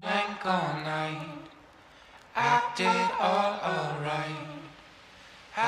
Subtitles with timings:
[0.00, 1.26] Blank all night.
[2.34, 2.86] Acted
[3.20, 4.36] all alright.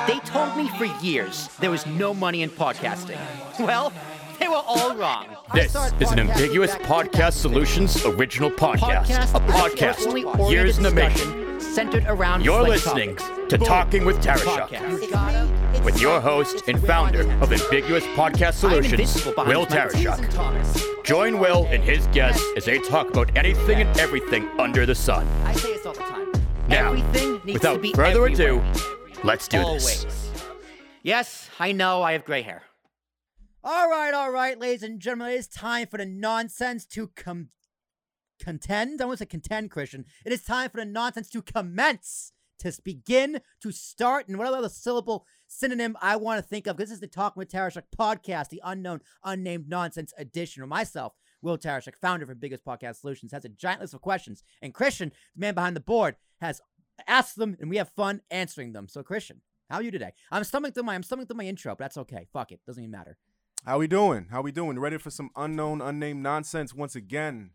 [0.07, 3.19] They told me for years there was no money in podcasting.
[3.59, 3.93] Well,
[4.39, 5.27] they were all wrong.
[5.53, 9.35] This is an ambiguous podcast solutions original podcast.
[9.35, 11.59] A podcast years in the making.
[11.59, 13.49] centered around You're listening topics.
[13.49, 15.62] to Talking with Podcast.
[15.83, 19.65] With your host and founder of Ambiguous Podcast Solutions, Will.
[19.65, 21.03] Tarashuk.
[21.03, 25.27] Join Will and his guests as they talk about anything and everything under the sun.
[25.43, 26.31] I say this all the time.
[26.69, 28.63] Now, Everything needs without to be further ado,
[29.25, 30.05] let's do this.
[31.01, 32.63] Yes, I know I have gray hair.
[33.61, 37.49] All right, all right, ladies and gentlemen, it is time for the nonsense to com-
[38.41, 39.01] contend.
[39.01, 40.05] I want to say contend, Christian.
[40.25, 44.69] It is time for the nonsense to commence, to begin, to start, and whatever other
[44.69, 46.77] syllable synonym I want to think of.
[46.77, 50.63] This is the Talking with Tarashuk podcast, the unknown, unnamed nonsense edition.
[50.63, 54.43] Or myself, Will Tarashuk, founder of Biggest Podcast Solutions, has a giant list of questions,
[54.61, 56.61] and Christian, the man behind the board, has
[57.07, 58.87] asked them, and we have fun answering them.
[58.87, 60.11] So, Christian, how are you today?
[60.31, 62.27] I'm stumbling through my I'm stumbling through my intro, but that's okay.
[62.33, 63.17] Fuck it, doesn't even matter.
[63.65, 64.27] How we doing?
[64.31, 64.79] How we doing?
[64.79, 67.51] Ready for some unknown, unnamed nonsense once again?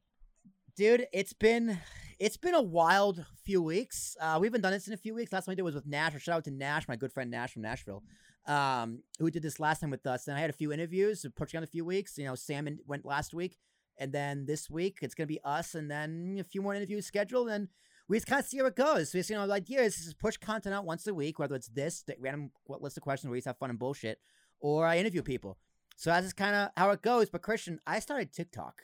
[0.79, 1.77] Dude it's been
[2.21, 5.33] it's been a wild few weeks uh we haven't done this in a few weeks
[5.33, 7.33] last time we did was with nash or shout out to nash my good friend
[7.33, 8.05] nash from nashville
[8.47, 11.53] um who did this last time with us and i had a few interviews put
[11.53, 13.59] on a few weeks you know salmon went last week
[13.99, 17.49] and then this week it's gonna be us and then a few more interviews scheduled
[17.49, 17.67] and
[18.09, 19.13] we just kind of see how it goes.
[19.13, 21.69] So, you know, the idea is just push content out once a week, whether it's
[21.69, 24.19] this, random list of questions where we just have fun and bullshit,
[24.61, 25.59] or I interview people.
[25.97, 27.29] So that's just kind of how it goes.
[27.29, 28.81] But Christian, I started TikTok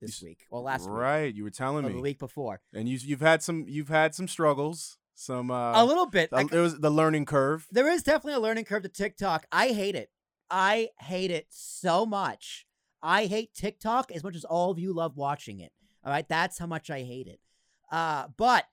[0.00, 2.60] this s- week, or last week, right, you were telling me, the week before.
[2.72, 6.32] and you you've had some you've had some struggles, some uh, a little bit.
[6.32, 7.66] Like, it was the learning curve.
[7.70, 9.46] there is definitely a learning curve to TikTok.
[9.52, 10.10] I hate it.
[10.50, 12.66] I hate it so much.
[13.02, 15.72] I hate TikTok as much as all of you love watching it.
[16.04, 17.40] All right, that's how much I hate it.
[17.92, 18.64] Uh, but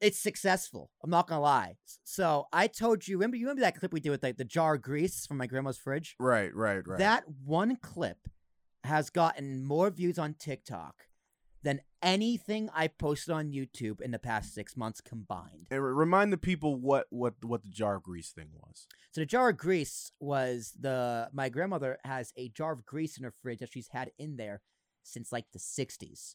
[0.00, 0.90] it's successful.
[1.02, 1.76] I'm not gonna lie.
[2.04, 3.16] So I told you.
[3.16, 5.46] Remember, you remember that clip we did with like the jar of grease from my
[5.46, 6.14] grandma's fridge?
[6.20, 6.98] Right, right, right.
[6.98, 8.18] That one clip
[8.88, 11.04] has gotten more views on TikTok
[11.62, 15.66] than anything I posted on YouTube in the past six months combined.
[15.70, 18.86] And remind the people what what what the jar of grease thing was.
[19.12, 23.24] So the jar of grease was the my grandmother has a jar of grease in
[23.24, 24.62] her fridge that she's had in there
[25.02, 26.34] since like the 60s.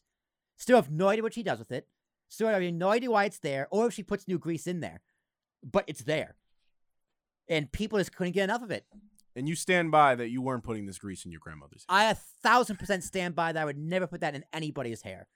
[0.56, 1.88] Still have no idea what she does with it.
[2.28, 5.02] Still have no idea why it's there or if she puts new grease in there.
[5.62, 6.36] But it's there.
[7.48, 8.86] And people just couldn't get enough of it.
[9.36, 11.84] And you stand by that you weren't putting this grease in your grandmother's.
[11.88, 11.98] Hair.
[11.98, 13.60] I a thousand percent stand by that.
[13.60, 15.26] I would never put that in anybody's hair.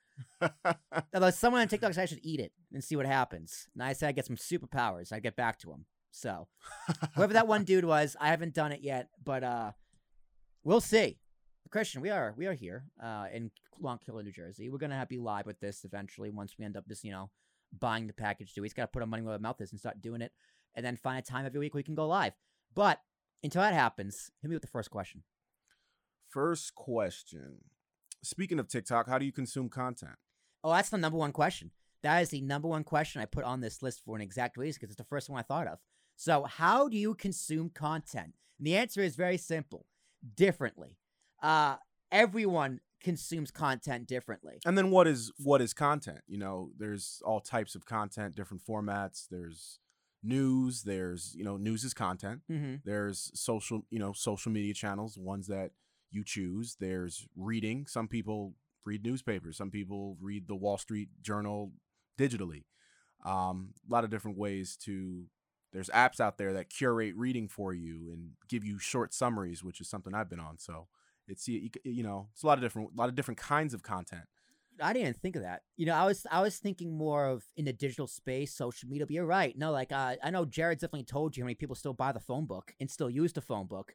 [1.14, 3.66] Although someone on TikTok said I should eat it and see what happens.
[3.74, 5.12] And I said I get some superpowers.
[5.12, 5.86] I get back to him.
[6.10, 6.48] So
[7.14, 9.72] whoever that one dude was, I haven't done it yet, but uh
[10.64, 11.18] we'll see.
[11.70, 13.50] Christian, we are we are here uh in
[13.80, 14.68] Long Killer, New Jersey.
[14.68, 17.30] We're gonna have be live with this eventually once we end up just, you know,
[17.78, 18.62] buying the package do.
[18.62, 20.32] We just gotta put our money where our mouth is and start doing it
[20.74, 22.32] and then find a time every week we can go live.
[22.74, 23.00] But
[23.42, 25.22] until that happens, hit me with the first question.
[26.28, 27.58] First question.
[28.22, 30.16] Speaking of TikTok, how do you consume content?
[30.64, 31.70] Oh, that's the number one question.
[32.02, 34.78] That is the number one question I put on this list for an exact reason
[34.80, 35.78] because it's the first one I thought of.
[36.16, 38.34] So, how do you consume content?
[38.58, 39.86] And the answer is very simple
[40.36, 40.98] differently.
[41.42, 41.76] Uh,
[42.10, 44.58] everyone consumes content differently.
[44.66, 46.20] And then what is what is content?
[46.26, 49.26] You know, there's all types of content, different formats.
[49.30, 49.78] There's
[50.22, 50.82] news.
[50.82, 52.42] There's you know, news is content.
[52.50, 52.76] Mm-hmm.
[52.84, 55.72] There's social, you know, social media channels, ones that
[56.10, 56.76] you choose.
[56.80, 57.86] There's reading.
[57.86, 59.56] Some people read newspapers.
[59.56, 61.72] Some people read the Wall Street Journal
[62.18, 62.64] digitally.
[63.24, 65.24] Um, a lot of different ways to.
[65.70, 69.82] There's apps out there that curate reading for you and give you short summaries, which
[69.82, 70.58] is something I've been on.
[70.58, 70.88] So
[71.28, 74.24] it's you, know, it's a lot of different, a lot of different kinds of content.
[74.80, 75.62] I didn't even think of that.
[75.76, 79.06] You know, I was I was thinking more of in the digital space, social media.
[79.06, 79.56] But you're right.
[79.56, 82.20] No, like uh, I know Jared definitely told you how many people still buy the
[82.20, 83.94] phone book and still use the phone book.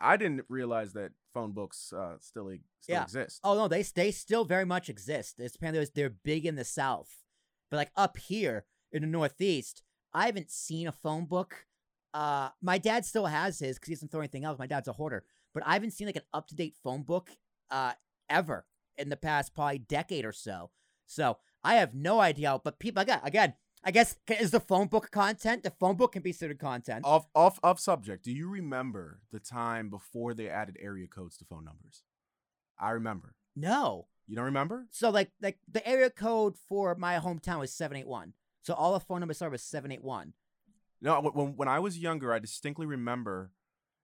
[0.00, 3.02] I didn't realize that phone books uh, still e- still Yeah.
[3.04, 3.40] exist.
[3.44, 5.36] Oh no, they they still very much exist.
[5.38, 7.24] It's apparently they're big in the South,
[7.70, 9.82] but like up here in the Northeast,
[10.12, 11.66] I haven't seen a phone book.
[12.12, 14.58] Uh, my dad still has his because he doesn't throw anything else.
[14.58, 15.24] My dad's a hoarder,
[15.54, 17.30] but I haven't seen like an up to date phone book
[17.70, 17.92] uh
[18.28, 18.64] ever
[18.98, 20.70] in the past probably decade or so.
[21.06, 22.58] So I have no idea.
[22.62, 23.54] But people again, again,
[23.84, 25.62] I guess is the phone book content?
[25.62, 27.04] The phone book can be considered content.
[27.04, 28.24] Off off off subject.
[28.24, 32.02] Do you remember the time before they added area codes to phone numbers?
[32.78, 33.34] I remember.
[33.54, 34.08] No.
[34.26, 34.86] You don't remember?
[34.90, 38.32] So like like the area code for my hometown was seven eight one.
[38.62, 40.32] So all the phone numbers started with seven eight one.
[41.00, 41.20] No.
[41.20, 43.52] When when I was younger, I distinctly remember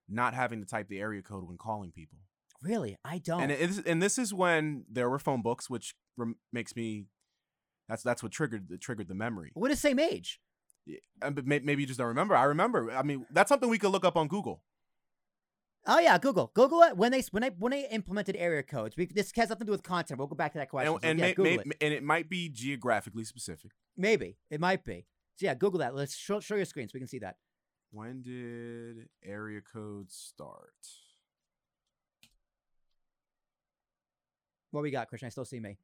[0.07, 2.19] not having to type the area code when calling people.
[2.63, 3.41] Really, I don't.
[3.41, 7.05] And it is, and this is when there were phone books, which rem- makes me
[7.89, 9.51] That's that's what triggered the triggered the memory.
[9.53, 10.39] We're the same age.
[10.85, 10.97] Yeah,
[11.31, 12.35] but may- maybe you just don't remember.
[12.35, 12.91] I remember.
[12.91, 14.63] I mean, that's something we could look up on Google.
[15.85, 18.95] Oh yeah, Google, Google it when they when they when they implemented area codes.
[18.95, 20.17] We, this has nothing to do with content.
[20.17, 20.93] We'll go back to that question.
[20.93, 21.77] And, So, and, yeah, may- may- it.
[21.81, 23.71] and it might be geographically specific.
[23.97, 25.05] Maybe it might be.
[25.35, 25.93] So yeah, Google that.
[25.93, 27.35] Let's show, show your screen so we can see that.
[27.91, 30.73] When did area codes start?
[34.73, 35.27] What we got, Christian?
[35.27, 35.77] I still see me.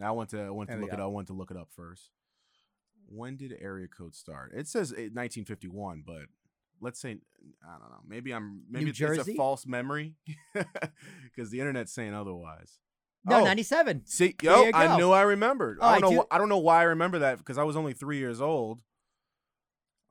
[0.00, 1.00] I went to I went to look it up.
[1.00, 2.12] I went to look it up first.
[3.08, 4.52] When did area code start?
[4.54, 6.26] It says eh, 1951, but
[6.80, 7.18] let's say
[7.64, 8.02] I don't know.
[8.06, 10.14] Maybe I'm maybe it's, it's a false memory
[10.54, 12.78] because the internet's saying otherwise.
[13.24, 14.02] No, 97.
[14.06, 15.78] See, yo, I knew I remembered.
[15.80, 16.20] Oh, I I don't know.
[16.22, 18.82] do- I don't know why I remember that because I was only three years old.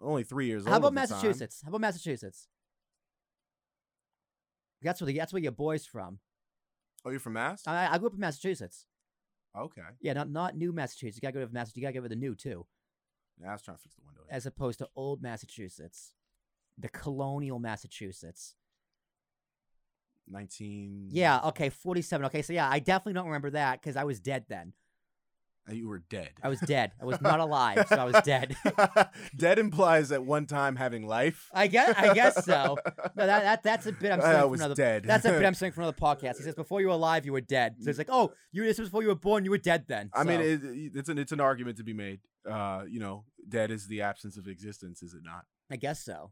[0.01, 0.83] Only three years How old.
[0.83, 1.15] How about the time.
[1.15, 1.62] Massachusetts?
[1.63, 2.50] How about Massachusetts?
[4.81, 6.19] That's where the, that's where your boy's from.
[7.06, 7.68] Oh, you're from Mass?
[7.68, 8.88] I, I grew up in Massachusetts.
[9.57, 9.81] okay.
[10.02, 11.18] Yeah, not not new Massachusetts.
[11.18, 11.78] You gotta go to Massachusetts.
[11.78, 12.66] You gotta go to the new too,
[13.42, 14.22] Yeah, I was trying to fix the window.
[14.28, 14.36] here.
[14.36, 16.13] as opposed to old Massachusetts,
[16.78, 18.56] the colonial Massachusetts.
[20.28, 21.10] 19.
[21.12, 22.25] Yeah, okay, forty-seven.
[22.25, 24.74] Okay, so yeah, I definitely don't remember that because I was dead then.
[25.67, 26.29] Uh, You were dead.
[26.44, 26.91] I was dead.
[27.01, 28.56] I was not alive, so I was dead.
[29.35, 31.50] dead implies at one time having life.
[31.53, 32.77] I guess I guess so.
[33.15, 34.75] No, that, that that's a bit I'm I saying from was another.
[34.75, 35.03] dead.
[35.06, 36.38] That's a bit I'm saying from another podcast.
[36.38, 37.75] He says before you were alive, you were dead.
[37.79, 40.12] So it's like, oh, you this was before you were born, you were dead then.
[40.13, 40.62] I mean, it,
[40.95, 42.19] it's an it's an argument to be made.
[42.50, 45.45] Uh, you know, dead is the absence of existence, is it not?
[45.71, 46.31] I guess so.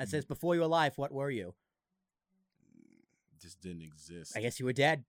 [0.00, 0.08] Mm.
[0.08, 1.54] says before you were alive, what were you?
[3.40, 4.36] Just didn't exist.
[4.36, 5.04] I guess you were dead.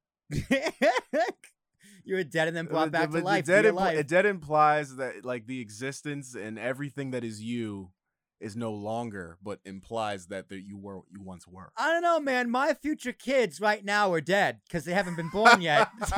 [2.06, 3.46] You were dead and then brought back to life.
[3.46, 7.92] Dead, impl- dead implies that like the existence and everything that is you
[8.40, 11.72] is no longer, but implies that that you were what you once were.
[11.78, 12.50] I don't know, man.
[12.50, 15.90] My future kids right now are dead because they haven't been born yet,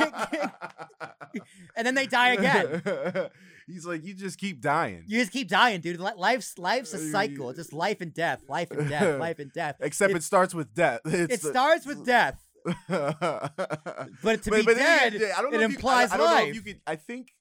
[1.76, 2.82] and then they die again.
[3.68, 5.04] He's like, you just keep dying.
[5.08, 5.98] You just keep dying, dude.
[5.98, 7.50] Life's life's a cycle.
[7.50, 9.76] It's just life and death, life and death, life and death.
[9.80, 11.00] Except it, It's- starts with death.
[11.04, 12.40] It's It the- starts with death,
[12.88, 13.52] but
[14.22, 16.36] but to be dead, I don't know it if you- implies I, I don't know
[16.38, 16.54] if life.
[16.54, 16.80] you could.
[16.86, 17.34] I think,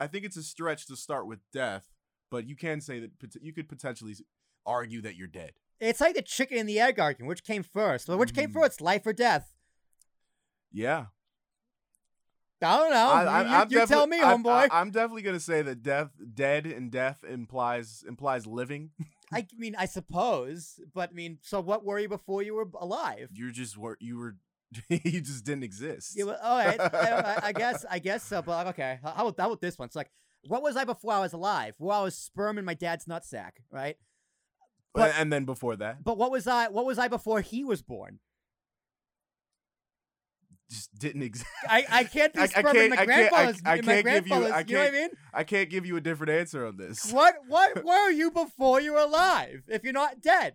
[0.00, 1.86] I think it's a stretch to start with death,
[2.30, 3.10] but you can say that
[3.40, 4.14] you could potentially
[4.66, 5.52] argue that you're dead.
[5.80, 7.28] It's like the chicken and the egg argument.
[7.28, 8.08] Which came first?
[8.08, 8.54] Well, which came Mm.
[8.54, 9.54] first, life or death?
[10.72, 11.06] Yeah,
[12.60, 12.96] I don't know.
[13.10, 14.68] I, You- I, you, you tell me, homeboy.
[14.70, 18.90] I, am definitely gonna say that death, dead, and death implies implies living.
[19.32, 23.28] I mean, I suppose, but I mean, so what were you before you were alive?
[23.32, 24.36] You're just were you were
[24.88, 26.16] you just didn't exist.
[26.16, 28.42] You were, all right, I, I, guess, I guess so.
[28.42, 29.86] But like, okay, how about, how about this one?
[29.86, 30.10] It's like,
[30.46, 31.74] what was I before I was alive?
[31.78, 33.96] Well, I was sperm in my dad's nutsack, right?
[34.94, 36.68] But, and then before that, But what was I?
[36.68, 38.18] What was I before he was born?
[40.70, 41.46] just didn't exist.
[41.68, 43.62] I, I can't be I- I sperm in can't- my can't- I- grandfather's.
[43.64, 44.34] I can't give you-.
[44.34, 45.08] I you know what I can't- mean?
[45.32, 47.10] I can't give you a different answer on this.
[47.12, 49.62] What what were you before you were alive?
[49.68, 50.54] If you're not dead,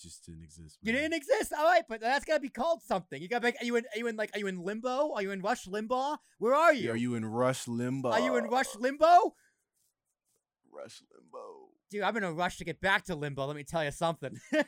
[0.00, 0.78] Just didn't exist.
[0.82, 1.52] you didn't exist.
[1.58, 3.20] All right, but that's gotta be called something.
[3.20, 3.58] You gotta be.
[3.60, 3.84] Are you in?
[3.94, 4.30] Are you in like?
[4.34, 5.12] Are you in limbo?
[5.14, 6.18] Are you in Rush Limbaugh?
[6.38, 6.92] Where are you?
[6.92, 8.10] Are you in Rush Limbo?
[8.10, 9.34] Are you in Rush Limbo?
[10.72, 11.68] Rush Limbo.
[11.90, 13.46] Dude, I'm in a rush to get back to limbo.
[13.46, 14.38] Let me tell you something.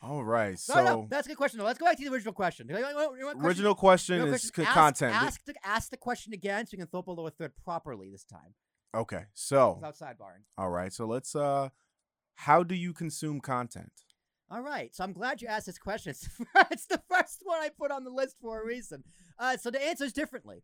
[0.00, 0.58] All right.
[0.58, 1.58] So no, no, that's a good question.
[1.58, 1.64] though.
[1.66, 2.68] Let's go back to the original question.
[2.68, 4.50] You want- you want- question- original question is question?
[4.54, 5.14] c- Ask- content.
[5.14, 8.08] Ask the, ask the question again so we can throw up a lower third properly
[8.08, 8.54] this time
[8.94, 9.24] okay.
[9.34, 10.44] So without sidebarring.
[10.56, 10.92] all right.
[10.92, 11.34] So let's.
[11.34, 11.68] uh
[12.42, 13.90] How do you consume content?
[14.48, 16.10] All right, so I'm glad you asked this question.
[16.12, 19.02] It's the first, it's the first one I put on the list for a reason.
[19.40, 20.62] Uh, so the answer is differently.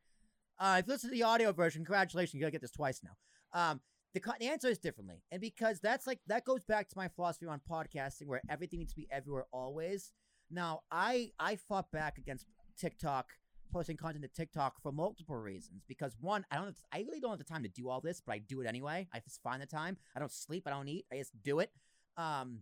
[0.56, 3.10] Uh, if you listen to the audio version, congratulations, you gotta get this twice now.
[3.52, 3.80] Um,
[4.14, 7.46] the, the answer is differently, and because that's like that goes back to my philosophy
[7.46, 10.12] on podcasting, where everything needs to be everywhere always.
[10.52, 12.46] Now, I I fought back against
[12.78, 13.26] TikTok
[13.72, 15.82] posting content to TikTok for multiple reasons.
[15.88, 18.20] Because one, I don't, have, I really don't have the time to do all this,
[18.24, 19.08] but I do it anyway.
[19.12, 19.96] I just find the time.
[20.16, 20.64] I don't sleep.
[20.66, 21.06] I don't eat.
[21.12, 21.70] I just do it.
[22.16, 22.60] Um,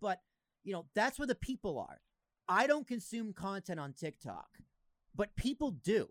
[0.00, 0.20] but
[0.64, 2.00] you know that's where the people are.
[2.48, 4.48] I don't consume content on TikTok,
[5.14, 6.08] but people do.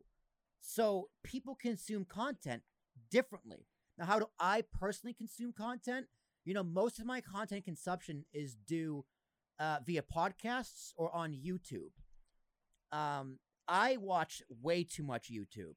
[0.62, 2.64] So people consume content
[3.12, 3.68] differently.
[3.98, 6.08] Now, how do I personally consume content?
[6.46, 9.06] You know, most of my content consumption is due
[9.60, 11.92] uh, via podcasts or on YouTube.
[12.92, 13.38] Um,
[13.70, 15.76] I watch way too much YouTube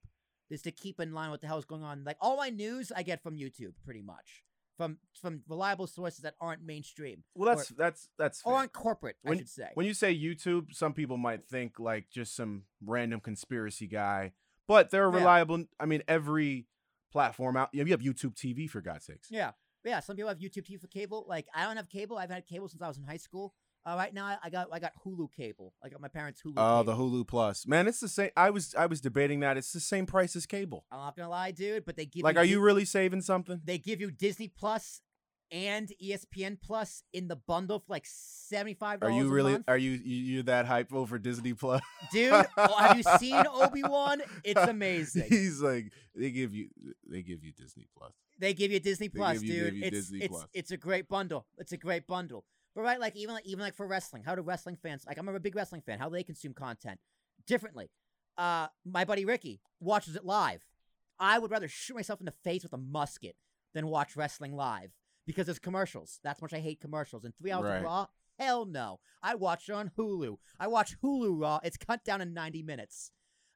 [0.50, 2.02] just to keep in line with the hell's going on.
[2.04, 4.42] Like all my news, I get from YouTube, pretty much
[4.78, 8.58] from from reliable sources that aren't mainstream Well, that's that's that's or fair.
[8.60, 9.16] aren't corporate.
[9.26, 9.68] I should say.
[9.74, 14.32] When you say YouTube, some people might think like just some random conspiracy guy,
[14.66, 15.16] but they're Yeah.
[15.18, 15.64] reliable.
[15.78, 16.66] I mean, every
[17.12, 17.68] platform out.
[17.74, 19.28] You have YouTube TV for God's sakes.
[19.30, 19.52] Yeah.
[19.84, 21.26] Yeah, some people have YouTube TV for cable.
[21.28, 22.16] Like I don't have cable.
[22.16, 23.52] I've had cable since I was in high school.
[23.84, 25.72] Uh, right now, I- got I got Hulu cable.
[25.82, 26.54] I got my parents' Hulu.
[26.56, 26.94] Oh, the.
[26.94, 27.66] Hulu Plus.
[27.66, 28.30] Man, it's the same.
[28.36, 29.56] I was I was debating that.
[29.56, 30.84] It's the same price as cable.
[30.92, 33.60] I'm not gonna lie, dude, but they give Like, you are you really saving something?
[33.64, 35.00] they give you Disney Plus
[35.50, 39.52] and ESPN Plus in the bundle for like seventy five Are you really?
[39.52, 39.64] month.
[39.68, 41.82] Are you you that hype over Disney Plus?
[42.12, 42.32] dude?
[42.56, 44.22] oh, have you seen Obi Wan?
[44.44, 45.26] It's amazing.
[45.28, 46.68] He's like they give you
[47.10, 48.12] they give you Disney Plus.
[48.38, 49.82] They give you Disney Plus, you- dude.
[49.82, 50.46] it's Disney it's Plus.
[50.54, 51.46] it's a great bundle.
[51.58, 52.44] It's a great bundle.
[52.74, 55.28] But right, like even like even like for wrestling, how do wrestling fans like I'm
[55.28, 55.98] a big wrestling fan?
[55.98, 56.98] How do they consume content
[57.46, 57.90] differently?
[58.38, 60.64] Uh, my buddy Ricky watches it live.
[61.20, 63.36] I would rather shoot myself in the face with a musket
[63.74, 64.90] than watch wrestling live
[65.26, 66.18] because there's commercials.
[66.24, 67.24] That's much I hate commercials.
[67.24, 67.76] And three hours Right.
[67.78, 68.06] of Raw,
[68.38, 69.00] hell no.
[69.22, 70.38] I watch it on Hulu.
[70.58, 71.60] I watch Hulu Raw.
[71.62, 73.12] It's cut down in 90 minutes.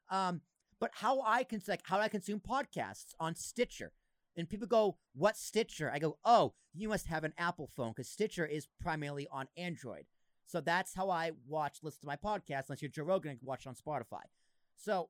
[0.09, 0.41] Um,
[0.79, 3.91] but how I can like how I consume podcasts on Stitcher.
[4.37, 8.07] And people go, "What Stitcher?" I go, "Oh, you must have an Apple phone because
[8.07, 10.05] Stitcher is primarily on Android."
[10.45, 12.69] So that's how I watch, listen to my podcast.
[12.69, 14.21] Unless you're Joe Rogan, and watch it on Spotify.
[14.77, 15.09] So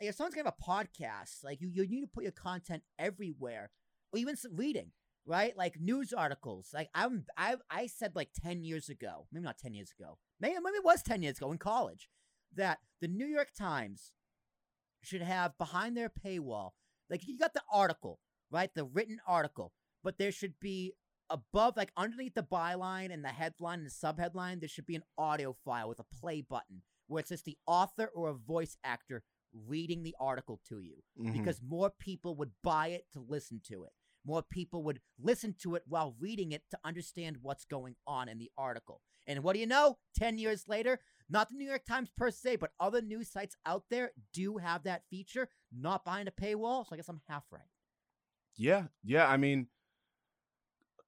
[0.00, 3.70] if someone's gonna have a podcast, like you, you need to put your content everywhere,
[4.12, 4.92] or even reading,
[5.26, 5.56] right?
[5.56, 6.70] Like news articles.
[6.72, 10.54] Like I'm, I, I said like ten years ago, maybe not ten years ago, maybe
[10.62, 12.08] maybe it was ten years ago in college,
[12.54, 14.12] that the New York Times
[15.02, 16.70] should have behind their paywall,
[17.10, 18.70] like you got the article, right?
[18.74, 20.94] The written article, but there should be
[21.30, 25.04] above, like underneath the byline and the headline and the subheadline, there should be an
[25.16, 29.22] audio file with a play button where it's just the author or a voice actor
[29.52, 31.32] reading the article to you Mhm.
[31.32, 33.92] because more people would buy it to listen to it.
[34.24, 38.38] More people would listen to it while reading it to understand what's going on in
[38.38, 39.00] the article.
[39.26, 39.98] And what do you know?
[40.14, 41.00] 10 years later,
[41.30, 44.82] not the New York Times per se, but other news sites out there do have
[44.84, 46.86] that feature, not behind a paywall.
[46.86, 47.68] So I guess I'm half right.
[48.58, 49.26] Yeah, yeah.
[49.26, 49.68] I mean,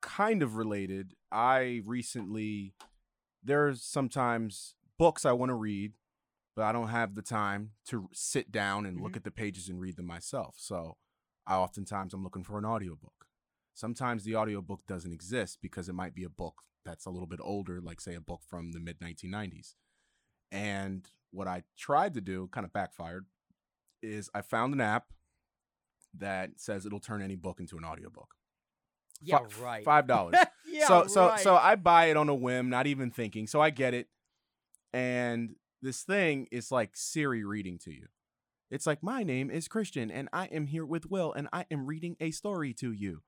[0.01, 1.15] kind of related.
[1.31, 2.75] I recently
[3.43, 5.93] there's sometimes books I want to read,
[6.55, 9.17] but I don't have the time to sit down and look Mhm.
[9.17, 10.57] at the pages and read them myself.
[10.59, 10.97] So
[11.47, 13.27] I oftentimes I'm looking for an audiobook.
[13.75, 17.41] Sometimes the audiobook doesn't exist because it might be a book that's a little bit
[17.43, 19.75] older, like say a book from the mid 1990s.
[20.53, 23.27] And what I tried to do, kind of backfired,
[24.03, 25.13] is I found an app
[26.19, 28.35] that says it'll turn any book into an audiobook.
[29.23, 29.85] Yeah, right.
[29.85, 30.37] Five dollars.
[30.67, 31.41] yeah, so so right.
[31.41, 33.47] so I buy it on a whim, not even thinking.
[33.47, 34.09] So I get it.
[34.93, 38.07] And this thing is like Siri reading to you.
[38.71, 41.87] It's like, my name is Christian and I am here with Will and I am
[41.87, 43.23] reading a story to you.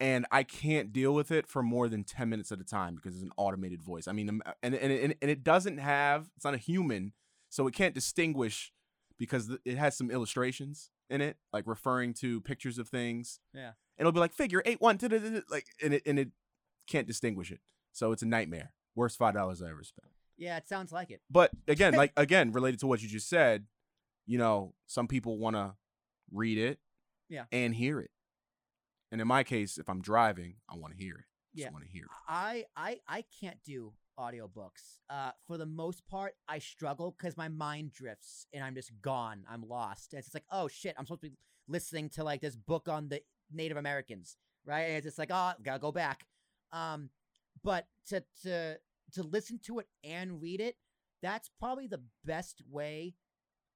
[0.00, 3.14] And I can't deal with it for more than 10 minutes at a time because
[3.14, 4.08] it's an automated voice.
[4.08, 7.12] I mean, um, and, and, and, and it doesn't have, it's not a human,
[7.50, 8.72] so it can't distinguish
[9.18, 13.40] because it has some illustrations in it, like referring to pictures of things.
[13.52, 13.72] Yeah.
[13.98, 14.98] And it'll be like figure eight one,
[15.50, 16.28] like, and it, and it
[16.86, 17.60] can't distinguish it.
[17.92, 18.72] So it's a nightmare.
[18.94, 20.08] Worst $5 I ever spent.
[20.38, 21.20] yeah, it sounds like it.
[21.30, 23.66] But again, like again, related to what you just said,
[24.26, 25.74] you know, some people want to
[26.32, 26.78] read it,
[27.28, 27.44] Yeah.
[27.52, 28.10] and hear it.
[29.12, 31.24] And in my case, if I'm driving, I want to hear it.
[31.52, 31.70] Yeah.
[31.70, 32.10] want to hear it.
[32.28, 34.98] I I I can't do audiobooks.
[35.08, 39.44] Uh for the most part, I struggle cuz my mind drifts and I'm just gone.
[39.48, 40.14] I'm lost.
[40.14, 41.36] It's like, "Oh shit, I'm supposed to be
[41.68, 44.82] listening to like this book on the Native Americans." Right?
[44.82, 46.26] And it's just like, "Oh, got to go back."
[46.72, 47.10] Um
[47.62, 48.78] but to to
[49.12, 50.76] to listen to it and read it,
[51.22, 53.16] that's probably the best way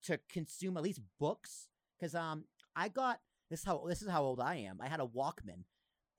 [0.03, 1.69] to consume at least books
[2.01, 2.45] cuz um
[2.77, 3.21] I got
[3.51, 4.81] this is how this is how old I am.
[4.81, 5.65] I had a Walkman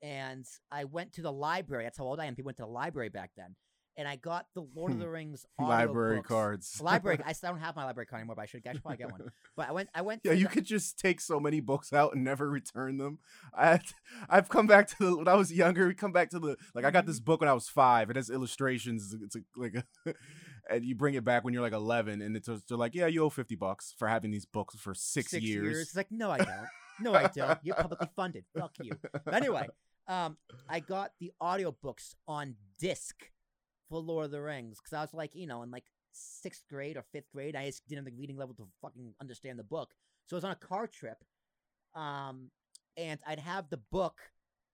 [0.02, 1.84] and I went to the library.
[1.84, 2.34] That's how old I am.
[2.34, 3.56] People went to the library back then,
[3.96, 6.24] and I got the Lord of the Rings Library audiobooks.
[6.24, 6.80] cards.
[6.82, 7.18] Library.
[7.26, 8.66] I still don't have my library card anymore, but I should.
[8.66, 9.22] I should probably get one.
[9.56, 9.88] But I went.
[9.94, 10.20] I went.
[10.24, 13.18] Yeah, you the- could just take so many books out and never return them.
[13.56, 13.80] I
[14.28, 15.86] I've come back to the when I was younger.
[15.86, 17.10] We come back to the like I got Mm-hmm.
[17.10, 18.10] this book when I was five.
[18.10, 19.14] It has illustrations.
[19.22, 19.74] It's a, like
[20.06, 20.14] a,
[20.70, 23.22] and you bring it back when you're like eleven, and it's they're like, yeah, you
[23.24, 25.78] owe fifty bucks for having these books for six, years.
[25.80, 26.50] It's like no, I don't.
[27.00, 27.58] No, I don't.
[27.62, 28.44] You're publicly funded.
[28.58, 28.92] Fuck you.
[29.24, 29.68] But anyway,
[30.08, 30.36] um,
[30.68, 33.14] I got the audiobooks on disc
[33.88, 36.96] for Lord of the Rings because I was like, you know, in like sixth grade
[36.96, 39.94] or fifth grade, I just didn't have the reading level to fucking understand the book.
[40.26, 41.18] So I was on a car trip,
[41.94, 42.50] um,
[42.96, 44.18] and I'd have the book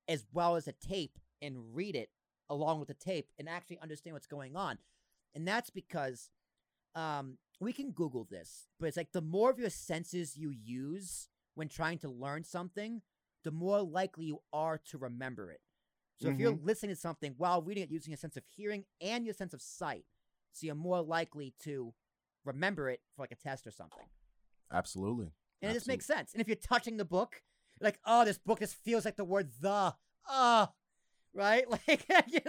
[0.09, 2.11] as well as a tape and read it
[2.49, 4.79] along with the tape and actually understand what's going on.
[5.35, 6.31] And that's because
[6.95, 11.29] um, we can Google this, but it's like the more of your senses you use
[11.55, 13.03] when trying to learn something,
[13.45, 15.61] the more likely you are to remember it.
[16.23, 16.67] So if you're mm-hmm.
[16.67, 19.61] listening to something while reading it using your sense of hearing and your sense of
[19.61, 20.05] sight,
[20.53, 21.93] so you're more likely to
[22.45, 24.07] remember it for like a test or something.
[24.73, 25.33] Absolutely.
[25.61, 26.33] And it just makes sense.
[26.33, 27.43] And if you're touching the book,
[27.81, 29.95] like, oh, this book just feels like the word the.
[30.29, 30.69] Oh,
[31.35, 31.65] right?
[31.89, 32.41] Like, you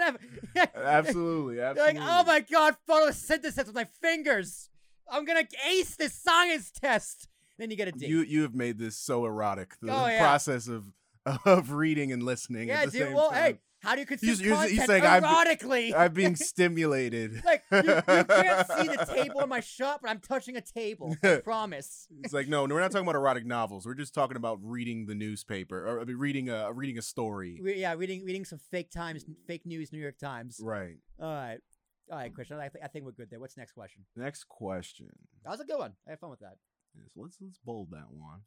[0.76, 2.00] Absolutely, absolutely.
[2.00, 4.70] like, oh my god, photosynthesis with my fingers.
[5.10, 7.28] I'm gonna ace this science test.
[7.58, 8.08] Then you get a D.
[8.08, 9.76] You you have made this so erotic.
[9.82, 10.20] The Oh, yeah.
[10.20, 10.86] process of
[11.46, 12.68] of reading and listening.
[12.70, 13.08] yeah, at the dude.
[13.08, 13.44] same Well, time.
[13.44, 15.94] hey, how do you consume he's- content saying I'm- erotically?
[15.96, 16.36] I'm being
[16.84, 17.44] stimulated.
[17.46, 21.16] like you, you can't see the table in my shop, but I'm touching a table.
[21.24, 22.08] I promise.
[22.24, 23.86] It's like no, no, we're not talking about erotic novels.
[23.86, 27.60] We're just talking about reading the newspaper or I mean, reading a reading a story.
[27.62, 30.60] Re- yeah, reading reading some fake times, fake news, New York Times.
[30.64, 30.96] Right.
[31.22, 31.60] All right,
[32.12, 32.58] all right, Christian.
[32.60, 33.40] I, th- I think we're good there.
[33.40, 34.04] What's the next question?
[34.16, 35.08] Next question.
[35.44, 35.94] That was a good one.
[36.08, 36.56] I had fun with that.
[36.96, 38.42] Yes, let's let's bold that one.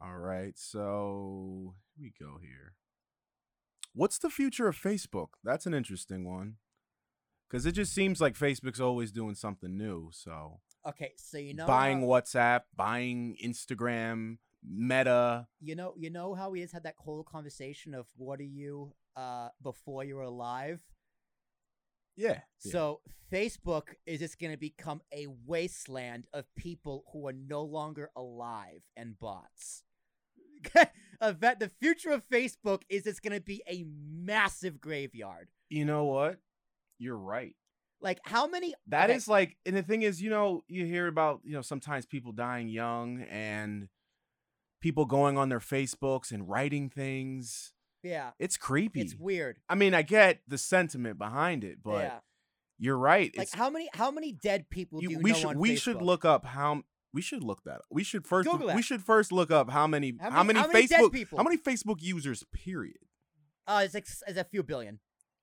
[0.00, 2.74] All right, so here we go here.
[3.94, 5.28] What's the future of Facebook?
[5.42, 6.56] That's an interesting one.
[7.50, 10.10] Cause it just seems like Facebook's always doing something new.
[10.12, 14.38] So Okay, so you know buying how- WhatsApp, buying Instagram,
[14.68, 15.46] Meta.
[15.60, 18.92] you know you know how we just had that whole conversation of what are you
[19.14, 20.80] uh before you were alive
[22.16, 22.40] Yeah.
[22.64, 22.72] yeah.
[22.72, 23.00] so
[23.32, 28.82] facebook is just going to become a wasteland of people who are no longer alive
[28.96, 29.84] and bots
[31.22, 36.04] Event- the future of facebook is it's going to be a massive graveyard you know
[36.04, 36.38] what?
[36.98, 37.54] You're right.
[38.00, 41.08] like how many That okay, is like, and the thing is, you know, you hear
[41.08, 43.88] about, you know, sometimes people dying young and
[44.80, 47.72] people going on their Facebooks and writing things.
[48.02, 49.00] yeah It's creepy.
[49.00, 52.18] it's weird I mean, I get the sentiment behind it, but yeah
[52.78, 53.34] you're right.
[53.36, 56.02] like It's, how many how many dead people you- do you we should we should
[56.02, 56.82] look up how
[57.16, 57.76] we should look that.
[57.76, 57.86] Up.
[57.90, 58.84] We should first Google we that.
[58.84, 61.38] should first look up how many How how many- many, how many dead Facebook people?
[61.38, 62.98] how many Facebook users period.
[63.66, 65.00] uh it's like it's a few billion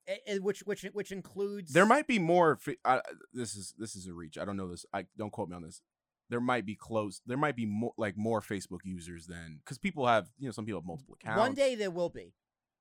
[0.07, 2.59] I- I- which which which includes There might be more.
[2.85, 3.01] I,
[3.33, 4.37] this is this is a reach.
[4.37, 4.85] I don't know this.
[4.93, 5.81] I don't quote me on this.
[6.29, 7.21] There might be close.
[7.25, 10.65] There might be more like more Facebook users than because people have you know some
[10.65, 11.39] people have multiple accounts.
[11.39, 12.33] One day there will be.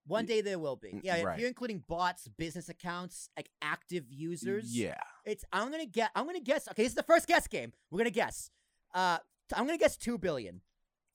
[0.05, 0.89] One day there will be.
[0.95, 4.77] Mm, Yeah, if you're including bots, business accounts, like active users.
[4.77, 4.99] Yeah.
[5.25, 7.73] It's I'm gonna get I'm gonna guess okay, this is the first guess game.
[7.91, 8.51] We're gonna guess.
[8.95, 9.19] Uh
[9.55, 10.61] I'm gonna guess two billion.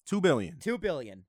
[0.06, 0.60] Two billion.
[0.60, 1.26] Two billion.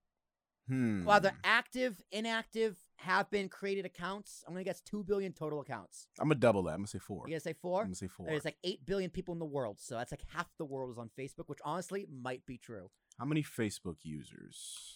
[0.68, 1.04] Hmm.
[1.04, 4.44] Whether active, inactive, have been created accounts.
[4.46, 6.08] I'm gonna guess two billion total accounts.
[6.20, 6.72] I'm gonna double that.
[6.72, 7.24] I'm gonna say four.
[7.26, 7.80] You gonna say four?
[7.80, 8.26] I'm gonna say four.
[8.26, 10.98] There's like eight billion people in the world, so that's like half the world is
[10.98, 12.90] on Facebook, which honestly might be true.
[13.18, 14.94] How many Facebook users?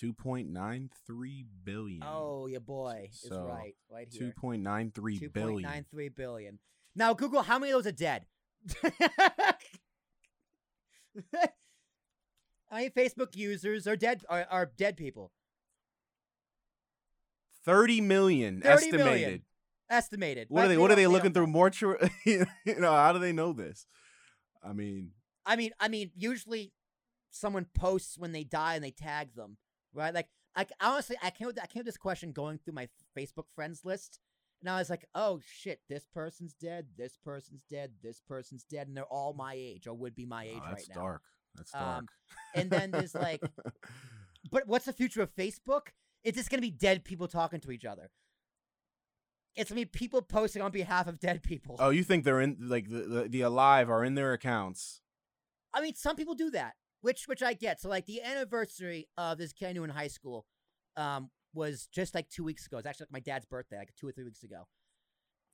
[0.00, 2.02] 2.93 billion.
[2.06, 4.32] Oh, your boy is So, right, right here.
[4.40, 5.52] 2.93 Two billion.
[5.54, 6.58] point nine three billion.
[6.94, 8.26] Now, Google, how many of those are dead?
[11.34, 11.48] how
[12.72, 14.24] many Facebook users are dead?
[14.28, 15.32] Are, are dead people
[17.64, 19.04] 30 million 30 estimated.
[19.04, 19.42] million.
[19.90, 20.46] estimated?
[20.48, 22.10] What are but they what are they looking through mortuary?
[22.24, 23.86] you know, how do they know this?
[24.62, 25.10] I mean,
[25.46, 26.72] I mean, I mean, usually
[27.30, 29.56] someone posts when they die and they tag them,
[29.94, 30.12] right?
[30.12, 33.46] Like, I honestly, I came with I came with this question going through my Facebook
[33.54, 34.18] friends list,
[34.60, 38.88] and I was like, oh shit, this person's dead, this person's dead, this person's dead,
[38.88, 40.94] and they're all my age or would be my age oh, right that's now.
[40.94, 41.22] dark.
[41.56, 41.98] That's dark.
[41.98, 42.06] Um,
[42.54, 43.42] and then there's like
[44.50, 45.88] But what's the future of Facebook?
[46.24, 48.10] It's just gonna be dead people talking to each other.
[49.56, 51.76] It's gonna be people posting on behalf of dead people.
[51.78, 55.00] oh, you think they're in like the, the the alive are in their accounts?
[55.74, 57.80] I mean, some people do that, which which I get.
[57.80, 60.46] So like the anniversary of this kid I knew in high school,
[60.96, 62.78] um, was just like two weeks ago.
[62.78, 64.66] It's actually like my dad's birthday, like two or three weeks ago,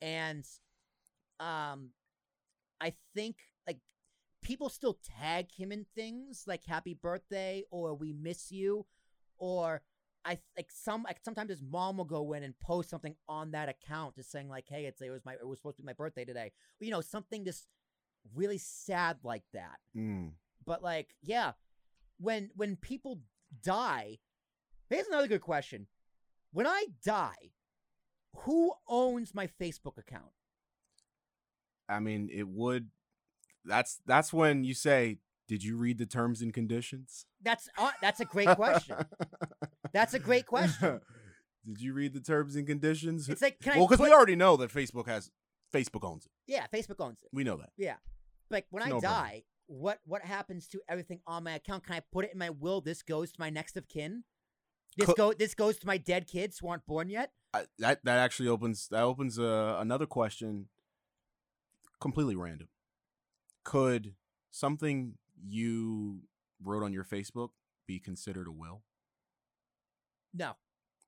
[0.01, 0.45] and
[1.41, 1.91] um,
[2.81, 3.79] I think like
[4.43, 8.87] people still tag him in things like "Happy Birthday" or "We miss you,"
[9.39, 9.83] or
[10.25, 13.69] I like some like sometimes his mom will go in and post something on that
[13.69, 15.93] account, just saying like, "Hey, it's it was my it was supposed to be my
[15.93, 17.67] birthday today," you know, something just
[18.35, 19.79] really sad like that.
[19.97, 20.33] Mm.
[20.65, 21.53] But like, yeah,
[22.19, 23.21] when when people
[23.63, 24.19] die,
[24.89, 25.87] here's another good question.
[26.53, 27.53] When I die,
[28.45, 30.33] who owns my Facebook account?
[31.89, 32.89] I mean, it would.
[33.65, 35.19] That's that's when you say,
[35.49, 38.97] "Did you read the terms and conditions?" That's uh, that's a great question.
[39.93, 41.01] That's a great question.
[41.65, 43.29] Did you read the terms and conditions?
[43.31, 45.31] It's like, can well, because put- we already know that Facebook has
[45.73, 46.33] Facebook owns it.
[46.47, 47.29] yeah, Facebook owns it.
[47.33, 47.71] We know that.
[47.79, 47.95] Yeah,
[48.51, 51.85] like when It's I die, what what happens to everything on my account?
[51.85, 52.81] Can I put it in my will?
[52.81, 54.25] This goes to my next of kin.
[54.97, 57.33] This Co- go this goes to my dead kids who aren't born yet.
[57.53, 60.69] I, that that actually opens that opens uh, another question.
[62.01, 62.69] Completely random.
[63.65, 64.15] Could
[64.51, 65.15] something
[65.47, 66.21] you
[66.63, 67.51] wrote on your Facebook
[67.87, 68.83] be considered a will?
[70.35, 70.57] No,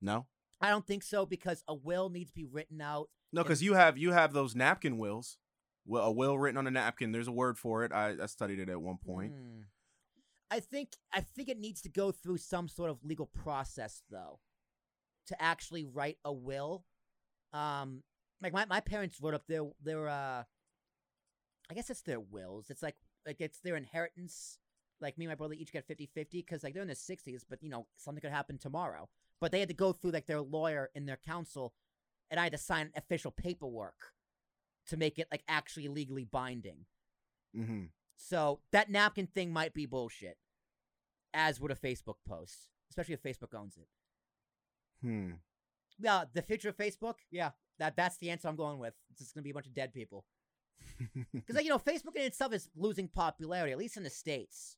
[0.01, 0.27] No,
[0.61, 3.09] I don't think so because a will needs to be written out.
[3.33, 5.37] no, because you have you have those napkin wills.
[5.87, 7.12] Well, a will written on a napkin.
[7.12, 7.92] There's a word for it.
[7.92, 9.33] I, I studied it at one point.
[9.33, 9.61] Hmm.
[10.51, 14.41] I think I think it needs to go through some sort of legal process though
[15.27, 16.85] to actually write a will.
[17.53, 18.03] Um,
[18.43, 20.45] like my, my parents wrote up their their uh,
[21.71, 22.71] I guess it's their wills.
[22.71, 24.59] It's like like it's their inheritance.
[25.01, 27.63] Like me and my brother each get 50-50 because like they're in their sixties, but
[27.63, 29.09] you know something could happen tomorrow.
[29.41, 31.75] But they had to go through like their lawyer and their counsel,
[32.31, 34.13] and I had to sign official paperwork
[34.89, 36.87] to make it like actually legally binding.
[37.57, 37.85] Mm-hmm.
[38.18, 40.37] So that napkin thing might be bullshit,
[41.33, 43.87] as would a Facebook post, especially if Facebook owns it.
[45.00, 45.31] Hmm.
[46.00, 47.14] Yeah, the future of Facebook.
[47.31, 48.94] Yeah, that that's the answer I'm going with.
[49.11, 50.24] It's just gonna be a bunch of dead people.
[51.33, 54.76] Because like you know, Facebook in itself is losing popularity, at least in the states.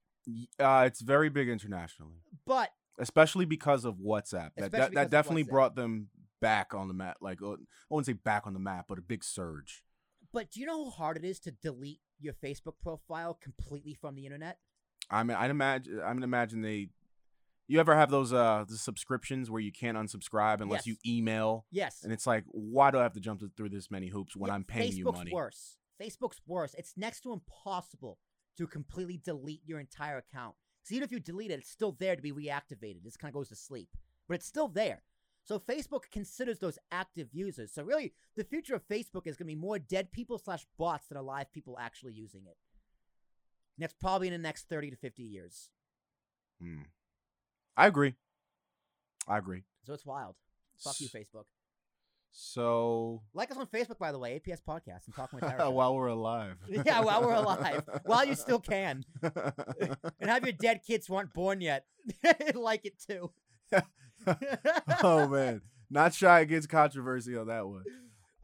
[0.58, 4.50] Uh, it's very big internationally, But especially because of WhatsApp.
[4.56, 5.48] That that, that definitely WhatsApp.
[5.48, 6.08] brought them
[6.42, 7.16] back on the map.
[7.22, 7.56] Like uh, I
[7.88, 9.82] wouldn't say back on the map, but a big surge.
[10.32, 14.14] But do you know how hard it is to delete your Facebook profile completely from
[14.14, 14.58] the internet?
[15.10, 16.00] I mean, I'd imagine.
[16.04, 16.88] I mean, imagine they.
[17.66, 20.88] You ever have those uh the subscriptions where you can't unsubscribe unless Yes.
[20.88, 22.02] you email, Yes.
[22.02, 24.54] and it's like, why do I have to jump through this many hoops when Yeah,
[24.56, 25.32] I'm paying Facebook's you money?
[25.32, 25.76] worse.
[26.00, 26.74] Facebook's worse.
[26.74, 28.18] It's next to impossible
[28.56, 30.56] to completely delete your entire account.
[30.82, 33.04] Because even if you delete it, it's still there to be reactivated.
[33.04, 33.88] This kind of goes to sleep,
[34.26, 35.02] but it's still there.
[35.50, 37.72] So Facebook considers those active users.
[37.72, 41.08] So really, the future of Facebook is going to be more dead people slash bots
[41.08, 42.56] than alive people actually using it.
[43.76, 45.70] And that's probably in the next thirty to fifty years.
[46.62, 46.82] Hmm.
[47.76, 48.14] I agree.
[49.26, 49.64] I agree.
[49.82, 50.36] So it's wild.
[50.78, 51.46] Fuck you, Facebook.
[52.30, 55.68] So Like us on Facebook, by the way, APS Podcast and Talking with Tara.
[55.68, 56.58] While we're alive.
[56.68, 57.82] Yeah, while we're alive.
[58.04, 59.04] While you still can.
[59.20, 61.86] and have your dead kids who aren't born yet
[62.54, 63.32] like it too.
[65.02, 67.84] oh man, not shy against controversy on that one.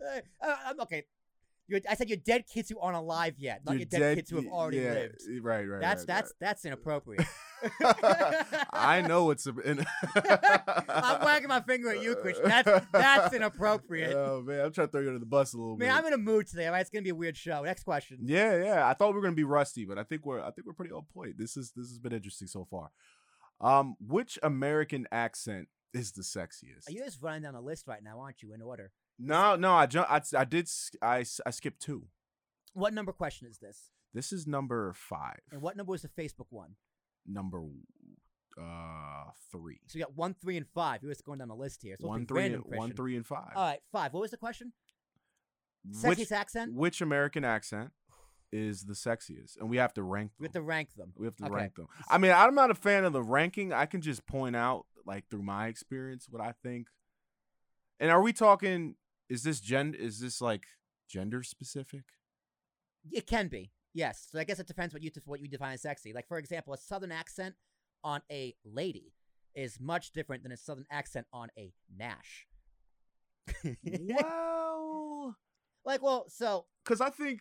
[0.01, 1.05] Uh, uh, um, okay,
[1.69, 4.37] Your- I said you're dead kids who aren't alive yet, not your, dead, kids who
[4.37, 5.23] have already yeah, lived.
[5.43, 5.81] Right, right.
[5.81, 7.27] That's right, that's that's inappropriate.
[8.73, 9.47] I know it's.
[9.47, 9.85] In-
[10.89, 12.49] I'm wagging my finger at you, Christian.
[12.49, 14.15] That's that's inappropriate.
[14.15, 15.99] Oh man, I'm trying to throw you under the bus a little Man, bit.
[15.99, 16.67] I'm in a mood today.
[16.67, 17.63] All right, it's gonna be a weird show.
[17.63, 18.19] Next question.
[18.23, 18.89] Yeah, yeah.
[18.89, 20.93] I thought we were gonna be rusty, but I think we're I think we're pretty
[20.93, 21.39] on point.
[21.39, 22.91] This is this has been interesting so far.
[23.61, 26.89] Um, which American accent is the sexiest?
[26.89, 28.53] Are you just running down the list right now, aren't you?
[28.53, 28.93] In order.
[29.19, 29.73] No, no.
[29.73, 30.69] I ju- I, I did.
[31.01, 32.07] I I skipped two.
[32.75, 33.91] What number question is this?
[34.13, 35.41] This is number five.
[35.51, 36.77] And what number was the Facebook one?
[37.27, 37.63] Number
[38.59, 39.81] uh three.
[39.87, 41.03] So you got one, three, and five.
[41.03, 41.97] You're just going down the list here.
[42.01, 43.53] So One, three, and, one, three, and five.
[43.55, 44.13] All right, five.
[44.13, 44.73] What was the question?
[46.03, 46.75] which Sexiest accent?
[46.75, 47.91] which American accent
[48.53, 49.59] is the sexiest?
[49.59, 50.39] And we have to rank them.
[50.41, 51.13] We have to rank them.
[51.17, 51.55] we have to okay.
[51.55, 51.87] rank them.
[52.09, 53.73] I mean, I'm not a fan of the ranking.
[53.73, 56.89] I can just point out, like through my experience, what I think.
[58.01, 58.97] And are we talking?
[59.29, 59.95] Is this gen?
[59.99, 60.67] Is this like
[61.09, 62.05] gender specific?
[63.11, 63.73] It can be.
[63.95, 64.27] Yes.
[64.31, 66.13] So I guess it depends what you def- what you define as sexy.
[66.13, 67.55] Like for example, a southern accent
[68.05, 69.15] on a lady
[69.55, 72.47] is much different than a southern accent on a Nash.
[73.85, 75.37] well,
[75.85, 77.41] like, well, so because I think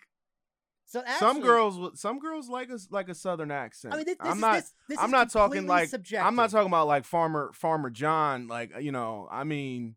[0.85, 3.93] so actually, some girls, some girls like a like a southern accent.
[3.93, 4.53] I mean, this, this I'm is, not.
[4.55, 6.25] This, this I'm is not talking like subjective.
[6.25, 8.47] I'm not talking about like farmer farmer John.
[8.47, 9.95] Like you know, I mean,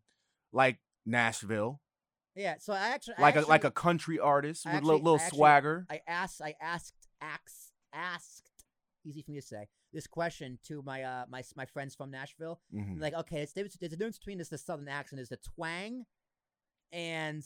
[0.51, 1.79] like Nashville,
[2.35, 2.55] Yeah.
[2.59, 5.01] So I actually I like actually, a like a country artist I with a little,
[5.01, 5.85] little I actually- swagger.
[5.89, 8.49] I asked I asked asked asked
[9.05, 12.59] easy for me to say this question to my uh my my friends from Nashville.
[12.73, 12.99] Mhm.
[12.99, 16.05] Like, okay, it's, there's, there's a difference between this the southern accent is the twang,
[16.91, 17.43] and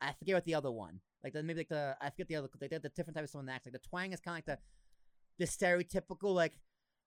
[0.00, 1.00] I forget what the other one.
[1.24, 3.30] Like the, maybe like the I forget the other like the, the different type of
[3.30, 3.74] southern accent.
[3.74, 6.58] Like the twang is kind of like the the stereotypical like,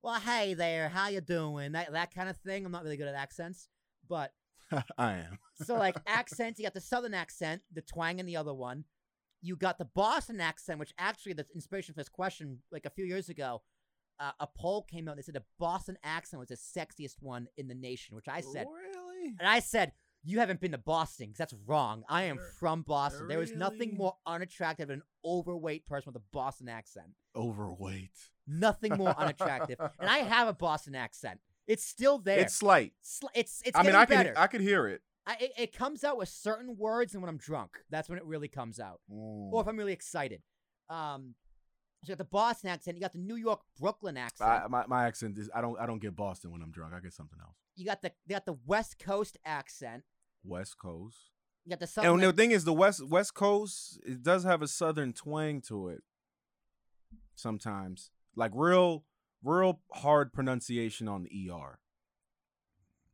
[0.03, 1.73] well, hey there, how you doing?
[1.73, 2.65] That that kind of thing.
[2.65, 3.69] I'm not really good at accents,
[4.09, 4.33] but
[4.97, 5.37] I am.
[5.63, 8.85] so like accents, you got the southern accent, the twang, and the other one.
[9.41, 13.05] You got the Boston accent, which actually the inspiration for this question, like a few
[13.05, 13.61] years ago,
[14.19, 15.11] uh, a poll came out.
[15.11, 18.41] and They said the Boston accent was the sexiest one in the nation, which I
[18.41, 19.35] said, really.
[19.39, 19.91] and I said,
[20.27, 22.03] you haven't been to Boston 'cause that's wrong.
[22.09, 23.27] I am Er- from Boston.
[23.27, 27.13] There is nothing more unattractive than an overweight person with a Boston accent.
[27.35, 28.11] Overweight.
[28.45, 29.79] Nothing more unattractive.
[29.99, 31.39] And I have a Boston accent.
[31.65, 32.39] It's still there.
[32.39, 32.93] It's slight.
[33.03, 34.33] Sli- it's it's I mean, getting I can better.
[34.37, 35.01] I could hear it.
[35.25, 38.23] I, it, it comes out with certain words, and when I'm drunk, that's when it
[38.23, 40.41] really comes out, or if I'm really excited.
[40.89, 41.35] Um,
[42.03, 44.85] so you got the Boston accent, you got the New York Brooklyn accent, I, my
[44.87, 46.93] my accent is I don't I don't get Boston when I'm drunk.
[46.93, 47.57] I get something else.
[47.75, 50.05] you got the you got the West Coast accent,
[50.47, 51.31] West Coast.
[51.65, 52.13] you got the Southern.
[52.13, 55.89] And the thing is, the West West Coast it does have a southern twang to
[55.89, 56.03] it.
[57.35, 59.03] Sometimes, like real,
[59.43, 61.79] real hard pronunciation on the er.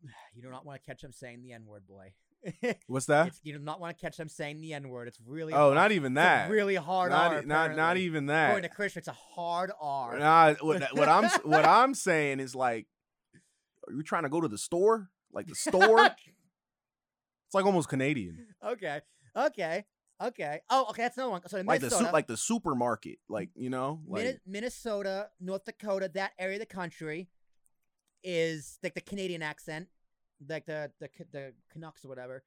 [0.34, 2.14] you do not want to catch them saying the N word, boy.
[2.88, 3.28] What's that?
[3.28, 5.08] It's, you do not want to catch them saying the N word.
[5.08, 5.76] It's really oh, hard.
[5.76, 6.50] not even that.
[6.50, 7.42] really hard not, R.
[7.44, 8.70] not not even According that.
[8.70, 10.18] to Christian, it's a hard R.
[10.20, 12.88] Nah, what, what I'm what I'm saying is like,
[13.88, 15.10] are you trying to go to the store?
[15.34, 16.10] like the store.
[17.54, 18.48] it's like almost Canadian.
[18.66, 19.02] okay,
[19.38, 19.86] okay,
[20.20, 20.62] okay.
[20.72, 21.42] Oh, okay, that's another one.
[21.48, 23.20] So Like the su- like the supermarket.
[23.30, 27.30] Like you know, like Minne- Minnesota, North Dakota, that area of the country
[28.24, 29.88] is like the Canadian accent,
[30.50, 32.44] like the the the Canucks or whatever.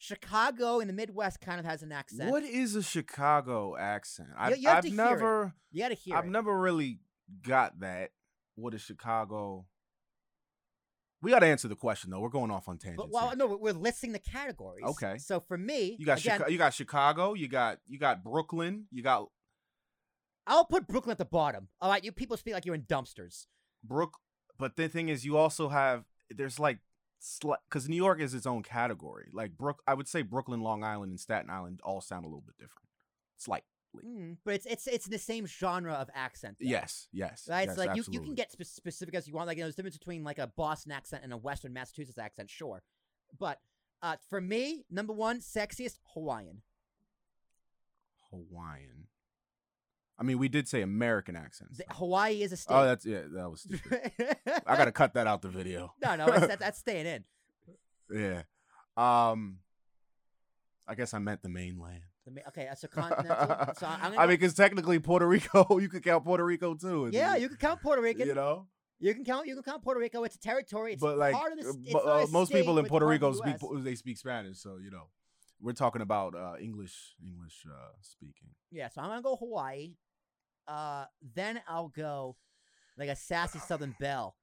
[0.00, 2.30] Chicago in the Midwest kind of has an accent.
[2.30, 4.28] what is a Chicago accent?
[4.38, 5.10] I've, you have I've to hear it.
[5.10, 6.30] never, You got to hear I've it.
[6.30, 7.00] never really
[7.42, 8.10] got that.
[8.54, 9.66] What is Chicago?
[11.20, 12.20] We got to answer the question though.
[12.20, 13.02] We're going off on tangents.
[13.02, 13.36] But well, here.
[13.36, 14.84] no, we're- listing the categories.
[14.84, 15.18] Okay.
[15.18, 18.86] So for me, You got again, Chica- you got Chicago, you got you got Brooklyn,
[18.90, 19.26] you got
[20.46, 21.68] I'll put Brooklyn at the bottom.
[21.80, 23.46] All right, you people speak like you're in dumpsters.
[23.84, 24.18] Brook.
[24.58, 26.78] But the thing is, you also have there's like
[27.68, 29.28] because New York is its own category.
[29.32, 32.44] Like Brook, I would say Brooklyn, Long Island, and Staten Island all sound a little
[32.46, 32.88] bit different.
[33.36, 33.66] Slightly.
[33.96, 36.56] Mm, but it's it's it's the same genre of accent.
[36.60, 36.68] though.
[36.68, 37.46] Yes, yes.
[37.48, 39.46] Right, yes, it's like you, you can get spe- specific as you want.
[39.46, 42.18] Like, you know, there's a difference between like a Boston accent and a Western Massachusetts
[42.18, 42.82] accent, sure.
[43.38, 43.58] But
[44.02, 46.62] uh, for me, number one, sexiest Hawaiian.
[48.30, 49.06] Hawaiian.
[50.18, 51.78] I mean, we did say American accents.
[51.78, 52.74] The- Hawaii is a state.
[52.74, 53.22] Oh, that's yeah.
[53.32, 54.12] That was stupid.
[54.66, 55.94] I gotta cut that out the video.
[56.04, 57.24] no, no, that's, that, that's staying in.
[58.10, 58.42] Yeah.
[58.96, 59.58] Um.
[60.86, 62.00] I guess I meant the mainland.
[62.32, 63.74] Ma- okay, that's a continental.
[63.78, 67.10] so I'm gonna I mean, because technically Puerto Rico, you could count Puerto Rico too.
[67.12, 68.26] yeah, you can count Puerto Rican.
[68.26, 68.66] You know,
[68.98, 69.46] You can count.
[69.46, 70.24] You can count Puerto Rico.
[70.24, 70.94] It's a territory.
[70.94, 71.68] It's but like, part of the.
[71.68, 75.08] uh, but, uh, most people in Puerto Rico speak they speak Spanish, so you know,
[75.60, 78.48] we're talking about uh, English English uh, speaking.
[78.70, 79.94] Yeah, so I'm gonna go Hawaii.
[80.66, 82.36] Uh, then I'll go
[82.98, 84.36] like a sassy Southern belle.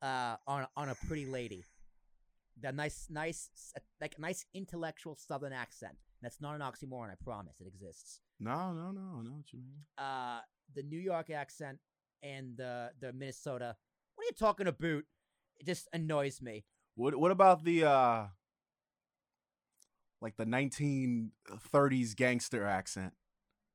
[0.00, 1.64] Uh, on on a pretty lady.
[2.60, 3.50] That nice, nice,
[4.00, 5.96] like a nice intellectual Southern accent.
[6.22, 7.10] That's not an oxymoron.
[7.10, 8.20] I promise, it exists.
[8.38, 9.82] No, no, no, I know what you mean.
[9.98, 10.40] Uh,
[10.74, 11.78] the New York accent
[12.22, 13.76] and the the Minnesota.
[14.14, 15.02] What are you talking about?
[15.58, 16.64] It just annoys me.
[16.94, 18.26] What what about the uh
[20.20, 23.12] like the 1930s gangster accent?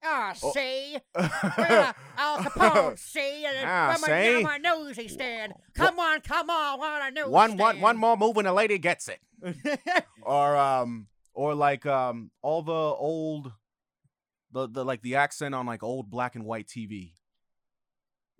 [0.03, 0.51] Ah, Oh.
[0.53, 0.97] see,
[1.55, 4.43] where Al Capone, see, and Ah, my, see?
[4.43, 5.53] my newsy stand.
[5.75, 7.81] Come on, come on, on a news one one stand.
[7.81, 9.19] one more move and the lady gets it.
[10.21, 11.07] Or um
[11.37, 13.53] or like um all the old
[14.51, 17.11] the the like the accent on like old black and white TV.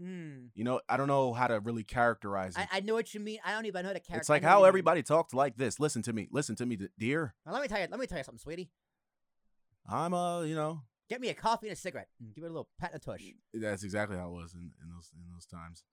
[0.01, 0.47] Hmm.
[0.55, 2.67] You know, I don't know how to really characterize it.
[2.71, 3.39] I, I know what you mean.
[3.45, 4.19] I don't even know how to character.
[4.19, 5.79] it's like how everybody talked like this.
[5.79, 6.27] Listen to me.
[6.31, 7.35] Listen to me, dear.
[7.45, 7.87] Now, let me tell you.
[7.89, 8.69] Let me tell you something, sweetie.
[9.89, 12.09] I'm uh, you know, Get me a coffee and a cigarette.
[12.19, 13.21] and Give it a little pat and a tush.
[13.53, 15.83] that's exactly how it was in, in those in those times.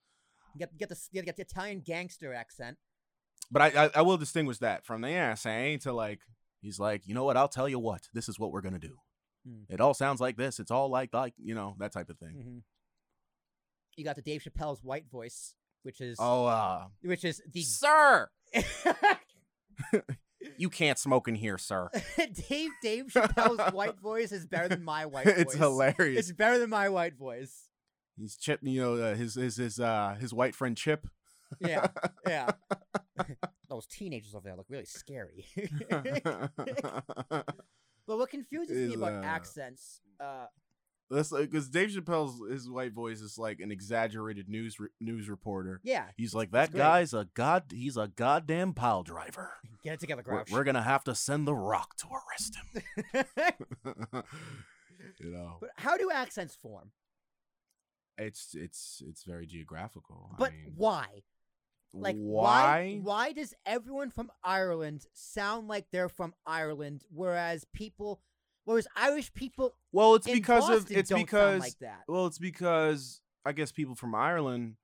[0.59, 2.79] Get get the get, get the Italian gangster accent.
[3.51, 6.21] But I, I I will distinguish that from the yeah saying to like
[6.64, 8.96] he's like, you know what, I'll tell you what, this is what we're gonna do.
[9.46, 9.62] Hmm.
[9.68, 10.59] It all sounds like this.
[10.59, 12.31] It's all like like, you know, that type of thing.
[12.33, 12.59] hmm
[13.96, 18.31] You got the Dave Chappelle's white voice, which is Oh uh which is the Sir,
[20.59, 21.90] you can't smoke in here, sir.
[22.48, 25.35] Dave Dave Chappelle's white voice is better than my white voice.
[25.38, 26.29] it's hilarious.
[26.29, 27.68] It's better than my white voice.
[28.16, 31.07] He's Chip, you know, uh, his his his uh his white friend Chip.
[31.61, 31.87] Yeah,
[32.27, 32.50] yeah.
[33.75, 35.47] Those teenagers over there look really scary.
[35.91, 37.45] but
[38.07, 40.47] what confuses me about uh, accents, uh,
[41.11, 45.81] That's because Dave Chappelle's his white voice is like an exaggerated news re- news reporter.
[45.83, 47.65] yeah, He's like that guy's a god.
[47.73, 49.55] He's a goddamn pile driver.
[49.83, 52.83] get it together, We're, we're gonna have to send the Rock to arrest him.
[55.19, 56.91] you know, but how do accents form?
[58.17, 60.31] it's it's it's very geographical.
[60.33, 61.23] I But mean, why?
[61.94, 62.98] Like why?
[63.02, 68.20] Why does everyone from Ireland sound like they're from Ireland, whereas people,
[68.64, 72.02] whereas Irish people Well, it's because of it's because like that.
[72.09, 74.74] well, it's because I guess people from Ireland.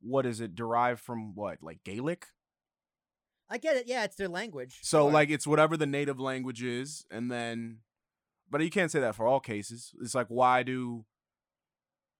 [0.00, 1.34] What is it derived from?
[1.34, 2.26] What like Gaelic?
[3.50, 3.86] I get it.
[3.86, 4.80] Yeah, it's their language.
[4.82, 5.10] So sure.
[5.10, 7.78] like it's whatever the native language is, and then,
[8.50, 9.94] but you can't say that for all cases.
[10.02, 11.06] It's like why do,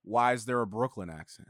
[0.03, 1.49] why is there a Brooklyn accent?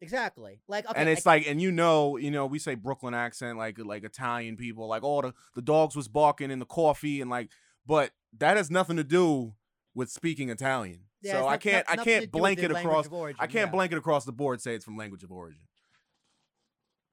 [0.00, 0.60] Exactly.
[0.68, 3.58] Like okay, and it's I- like, and you know, you know, we say Brooklyn accent
[3.58, 7.30] like like Italian people, like oh the the dogs was barking in the coffee, and
[7.30, 7.50] like,
[7.86, 9.54] but that has nothing to do
[9.94, 11.00] with speaking Italian.
[11.22, 13.72] yeah, so I can't not- I can't blanket across origin, I can't yeah.
[13.72, 15.62] blanket across the board say it's from language of origin.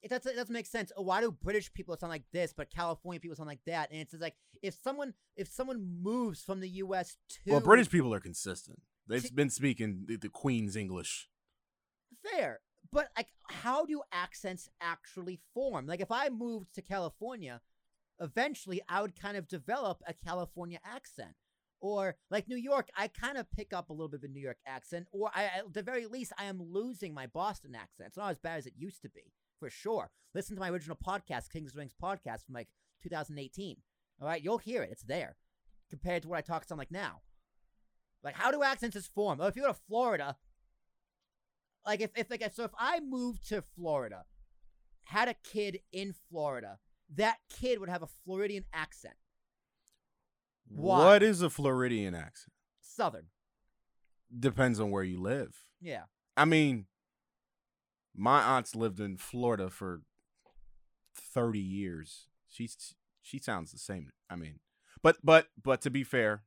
[0.04, 0.92] it doesn't, it doesn't make sense.
[0.96, 3.90] Oh, why do British people sound like this, but California people sound like that?
[3.92, 7.18] And it's just like if someone if someone moves from the U.S.
[7.30, 8.82] to Well, British people are consistent.
[9.08, 11.28] They've See- been speaking the, the Queen's English.
[12.24, 12.60] fair,
[12.96, 15.86] but like how do accents actually form?
[15.86, 17.60] Like if I moved to California,
[18.22, 21.36] eventually I would kind of develop a California accent.
[21.82, 24.40] Or like New York, I kind of pick up a little bit of a New
[24.40, 25.08] York accent.
[25.12, 28.08] Or I, at the very least, I am losing my Boston accent.
[28.08, 29.34] It's not as bad as it used to be.
[29.60, 30.10] for sure.
[30.34, 32.70] Listen to my original podcast, Kings Wings podcast from like
[33.04, 33.76] 2018.
[34.22, 34.90] All right, you'll hear it.
[34.92, 35.36] It's there
[35.90, 37.22] compared to what I talk sound like now.
[38.24, 39.38] Like, how do accents just form?
[39.38, 40.38] Well, if you go to Florida,
[41.86, 44.26] like if if like so if I moved to Florida,
[45.06, 46.80] had a kid in Florida,
[47.16, 49.16] that kid would have a Floridian accent.
[50.68, 50.98] Why?
[50.98, 52.54] What is a Floridian accent?
[52.82, 53.28] Southern.
[54.38, 55.56] Depends on where you live.
[55.82, 56.04] Yeah.
[56.36, 56.88] I mean,
[58.16, 60.02] my aunt's lived in Florida for
[61.16, 62.28] 30 years.
[62.48, 64.12] She's she sounds the same.
[64.30, 64.60] I mean,
[65.02, 66.44] but but but to be fair,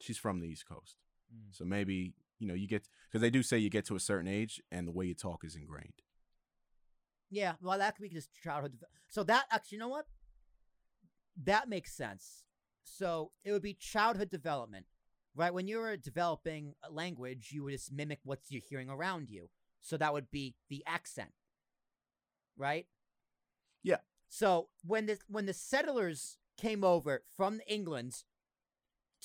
[0.00, 0.96] she's from the East Coast.
[1.34, 1.54] Mm.
[1.54, 4.28] So maybe, you know, you get cuz they do say you get to a certain
[4.28, 6.02] age and the way you talk is ingrained.
[7.30, 8.78] Yeah, well, that could be just childhood.
[9.08, 10.06] So that actually, you know what?
[11.44, 12.44] That makes sense.
[12.84, 14.86] So it would be childhood development,
[15.34, 15.52] right?
[15.52, 19.50] When you're developing a language, you would just mimic what you're hearing around you.
[19.80, 21.32] So that would be the accent,
[22.56, 22.86] right?
[23.82, 23.98] Yeah.
[24.28, 28.24] So when the when the settlers came over from England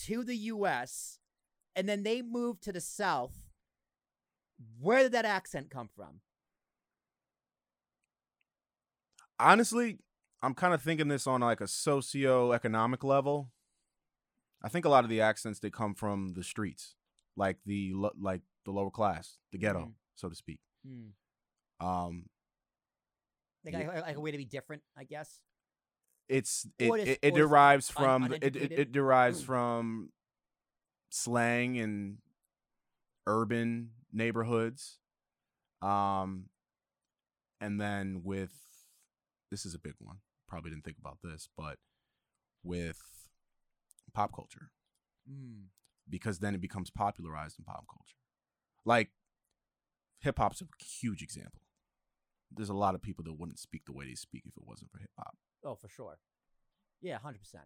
[0.06, 1.20] to the U.S.
[1.76, 3.51] and then they moved to the South,
[4.80, 6.22] where did that accent come from?
[9.40, 9.98] Honestly,
[10.44, 13.52] I'm kind of thinking this on like a socio-economic level.
[14.64, 16.96] I think a lot of the accents they come from the streets,
[17.36, 19.94] like the lo- like the lower class, the ghetto, Mhm.
[20.16, 20.60] so to speak.
[20.86, 21.10] Hmm.
[21.86, 22.30] Um,
[23.64, 23.88] Like, Yeah.
[23.90, 25.40] like, like a way to be different, I guess.
[26.30, 29.46] it's it, it, it derives from it, it, it derives Mm.
[29.46, 30.14] from
[31.10, 32.22] slang and
[33.28, 35.00] urban neighborhoods
[35.82, 36.46] um
[37.60, 38.52] and then with
[39.50, 41.78] this is a big one probably didn't think about this but
[42.64, 43.00] with
[44.14, 44.72] pop culture
[45.32, 45.66] Mm.
[46.10, 48.18] because then it becomes popularized in pop culture
[48.86, 49.12] like
[50.20, 51.62] hip hop's a huge example
[52.52, 54.90] there's a lot of people that wouldn't speak the way they speak if it wasn't
[54.92, 56.18] for hip hop Oh, for sure.
[57.02, 57.66] Yeah, hundred percent.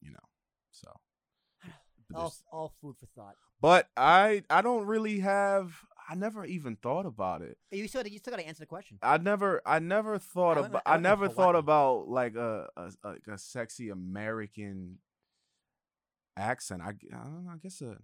[0.00, 0.26] you know
[0.70, 0.90] so
[2.14, 3.34] All, all food for thought.
[3.60, 5.74] but i i don't really have
[6.08, 8.98] i never even thought about it You still, you still got to answer the question.
[9.02, 11.58] i never i never thought I about I i never thought Hawaii.
[11.58, 14.98] about like a, a like a sexy american
[16.36, 17.96] accent I, don't know i guess a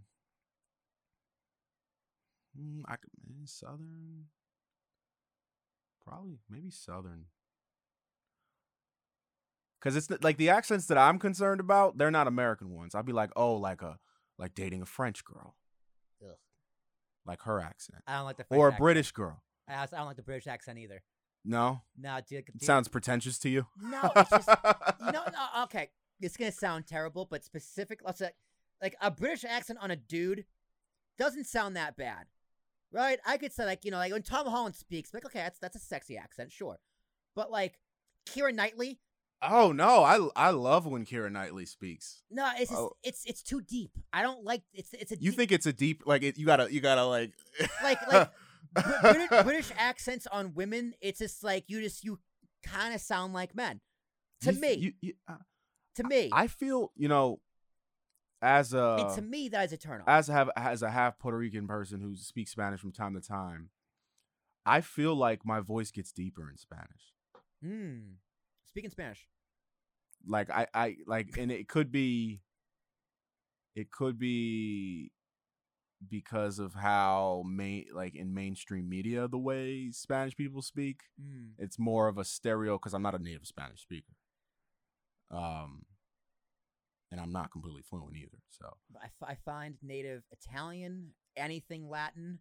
[2.59, 4.25] mm, i could man, southern
[6.05, 7.27] probably maybe southern
[9.83, 13.13] because it's like the accents that i'm concerned about they're not american ones i'd be
[13.13, 13.99] like oh like a
[14.39, 15.57] like dating a french girl
[16.23, 16.37] Ugh.
[17.27, 18.81] like her accent I don't like the or a accent.
[18.83, 21.03] british girl I, also- I don't like the British accent either.
[21.45, 22.41] no No, dude.
[22.41, 24.49] it dude- sounds pretentious to you No, it's just
[25.01, 25.23] no, no.
[25.55, 25.89] Uh, okay,
[26.21, 28.01] it's gonna sound terrible, but specific.
[28.15, 28.31] Say,
[28.83, 30.45] like a British accent on a dude
[31.19, 32.27] doesn't sound that bad,
[32.93, 33.19] right?
[33.27, 35.77] I could say like you know like when Tom Holland speaks, like okay, that's that's
[35.77, 36.79] a sexy accent, sure,
[37.37, 37.79] but like
[38.29, 38.99] Keira Knightley,
[39.45, 42.23] Oh no, I I love when Keira Knightley speaks.
[42.31, 42.93] no, it's just, Oh.
[43.03, 43.91] it's it's too deep.
[44.13, 46.47] I don't like it's it's a You deep- think it's a deep like it, you
[46.47, 47.33] gotta you gotta like
[47.83, 48.31] like like
[49.03, 50.95] British, British accents on women.
[51.01, 52.21] It's just like you just you
[52.63, 53.81] kind of sound like men
[54.43, 54.73] to You- me.
[54.75, 55.37] You, you, uh,
[55.97, 57.41] to me, I feel you know
[58.41, 60.09] as a and to me that is a turn off.
[60.09, 63.21] as a have as a half Puerto Rican person who speaks Spanish from time to
[63.21, 63.71] time,
[64.65, 67.13] I feel like my voice gets deeper in Spanish.
[68.73, 68.79] Hmm.
[68.79, 69.27] Speaking Spanish.
[70.27, 72.41] Like I I like and it could be
[73.75, 75.13] it could be
[76.09, 81.03] because of how main like in mainstream media the way Spanish people speak.
[81.21, 81.51] Hmm.
[81.59, 84.15] it's more of a stereo because I'm not a native Spanish speaker.
[85.31, 85.85] Um,
[87.11, 88.39] and I'm not completely fluent either.
[88.49, 88.67] So
[89.01, 92.41] I, f- I find native Italian, anything Latin.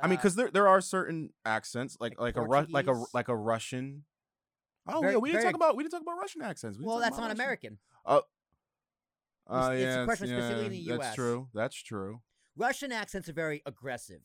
[0.00, 2.86] I mean, uh, because there there are certain accents like like like, a Ru- like
[2.86, 4.04] a like a Russian.
[4.86, 6.76] Oh Very- yeah, we didn't very- talk about we didn't talk about Russian accents.
[6.78, 7.78] We didn't well, talk that's about not Russian- American.
[8.04, 8.30] Oh, It's-
[9.46, 10.98] uh, it's yeah, question specifically in the US.
[11.00, 11.48] That's true.
[11.54, 12.22] That's true.
[12.56, 14.22] Russian accents are very aggressive.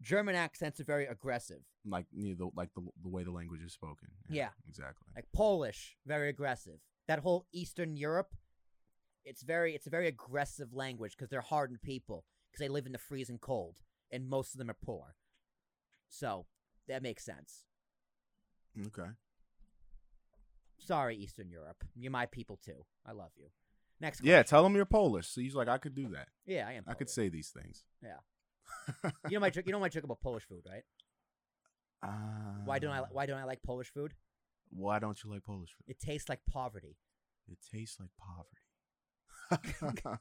[0.00, 1.62] German accents are very aggressive.
[1.84, 4.08] Like you know, the, like the the way the language is spoken.
[4.28, 4.50] Yeah.
[4.68, 5.08] exactly.
[5.14, 6.80] Like Polish, very aggressive.
[7.06, 8.34] That whole Eastern Europe,
[9.24, 12.92] it's very it's a very aggressive language because they're hardened people because they live in
[12.92, 13.76] the freezing cold
[14.10, 15.16] and most of them are poor.
[16.08, 16.46] So
[16.88, 17.64] that makes sense.
[18.86, 19.10] Okay.
[20.86, 21.84] Sorry, Eastern Europe.
[21.94, 22.84] You're my people too.
[23.06, 23.46] I love you.
[24.00, 24.22] Next.
[24.24, 25.28] Yeah, tell him you're Polish.
[25.28, 26.28] So he's like, I could do that.
[26.46, 26.84] yeah, I am.
[26.86, 27.84] I could say these things.
[28.02, 29.10] Yeah.
[29.28, 29.66] You know my joke.
[29.66, 30.84] You know my joke about Polish food, right?
[32.02, 33.00] Uh, Why don't I?
[33.10, 34.14] Why don't I like Polish food?
[34.70, 35.84] Why don't you like Polish food?
[35.88, 36.96] It tastes like poverty.
[37.48, 38.64] It tastes like poverty.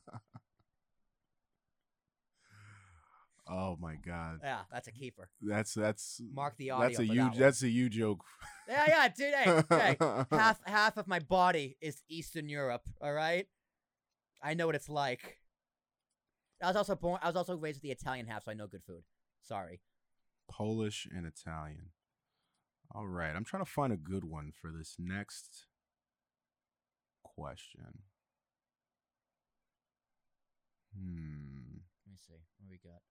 [3.51, 4.41] Oh my god.
[4.43, 5.29] Yeah, that's a keeper.
[5.41, 6.87] That's that's Mark the audio.
[6.87, 8.23] that's a you that that's a you joke.
[8.67, 9.33] Yeah, yeah, dude.
[9.33, 9.97] Hey, hey.
[10.31, 12.83] half half of my body is Eastern Europe.
[13.01, 13.47] All right,
[14.43, 15.37] I know what it's like.
[16.61, 17.19] I was also born.
[17.23, 19.01] I was also raised with the Italian half, so I know good food.
[19.41, 19.81] Sorry.
[20.51, 21.91] Polish and Italian.
[22.93, 25.65] All right, I'm trying to find a good one for this next
[27.23, 28.03] question.
[30.95, 31.81] Hmm.
[32.05, 32.33] Let me see.
[32.59, 33.01] What we got?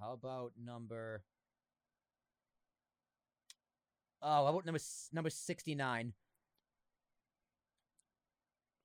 [0.00, 1.22] How about number?
[4.22, 4.80] Oh, how about number
[5.12, 6.12] number sixty nine?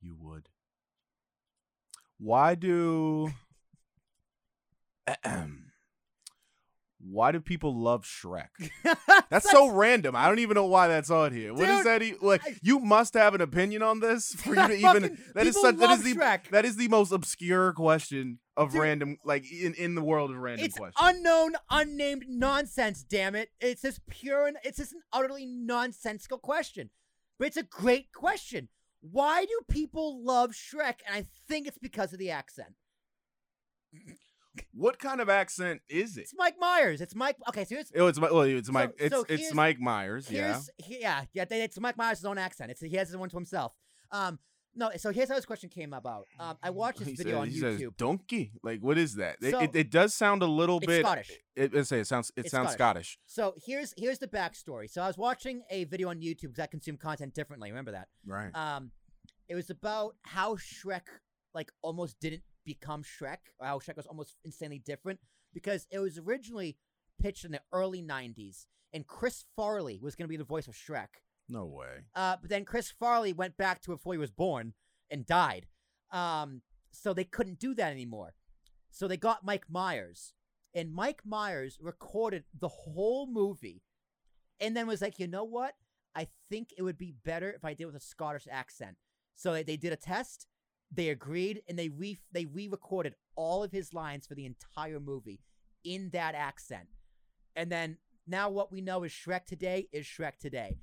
[0.01, 0.47] You would.
[2.20, 3.32] Why do
[7.01, 8.49] Why do people love Shrek?
[9.30, 10.16] That's so random.
[10.16, 11.53] I don't even know why that's on here.
[11.53, 12.01] What is Dude, that?
[12.03, 15.18] e- Like I- you must have an opinion on this for you to even.
[15.34, 15.78] That is such.
[15.78, 16.14] That is the.
[16.16, 16.49] Shrek.
[16.49, 18.82] That is the most obscure question of Dude.
[18.82, 20.95] random, like in in the world of random It's questions.
[21.01, 23.03] unknown, unnamed nonsense.
[23.03, 23.49] Damn it!
[23.60, 26.89] It's just pure and it's just an utterly nonsensical question,
[27.38, 28.70] but it's a great question.
[29.01, 30.95] Why do people love Shrek?
[31.07, 32.74] And I think it's because of the accent.
[34.74, 36.22] what kind of accent is it?
[36.22, 37.01] It's Mike Myers.
[37.01, 37.38] It's Mike.
[37.47, 38.89] Okay, so here's Oh, it's well, it's Mike.
[38.99, 40.30] so it's here's- it's Mike Myers.
[40.30, 40.60] Yeah.
[40.78, 42.72] he- yeah yeah it's Mike Myers' own accent.
[42.72, 43.74] It's he has his one to himself.
[44.12, 44.39] Um,
[44.80, 44.89] no.
[44.97, 46.25] So here's how this question came about.
[46.39, 47.97] Um, I watched this He video says- on he says YouTube.
[47.97, 48.51] donkey.
[48.63, 49.38] Like what is that?
[49.41, 51.32] It, So- it, it does sound a little bit Scottish.
[51.55, 53.17] It, it say it sounds it It's sounds Scottish.
[53.17, 53.19] Scottish.
[53.27, 54.89] So here's here's the backstory.
[54.89, 57.69] So I was watching a video on YouTube because I consume content differently.
[57.69, 58.07] Remember that?
[58.25, 58.55] Right.
[58.55, 58.91] Um,
[59.47, 61.01] it was about how Shrek
[61.53, 65.19] like almost didn't become Shrek, or how Shrek was almost insanely different
[65.53, 66.77] because it was originally
[67.19, 70.75] pitched in the early '90s, and Chris Farley was going to be the voice of
[70.75, 71.07] Shrek.
[71.50, 72.06] No way.
[72.16, 74.74] Uh, but then Chris Farley went back to before he was born
[75.10, 75.68] and died.
[76.12, 78.36] Um, so they couldn't do that anymore.
[78.91, 80.34] So they got Mike Myers,
[80.74, 83.84] and Mike Myers recorded the whole movie,
[84.60, 85.76] and then was like, you know what?
[86.16, 88.97] I think it would be better if I did it with a Scottish accent.
[89.36, 90.47] So they, they did a test.
[90.91, 95.39] They agreed, and they re they re-recorded all of his lines for the entire movie
[95.84, 96.88] in that accent.
[97.56, 100.78] And then now what we know is Shrek today is Shrek today.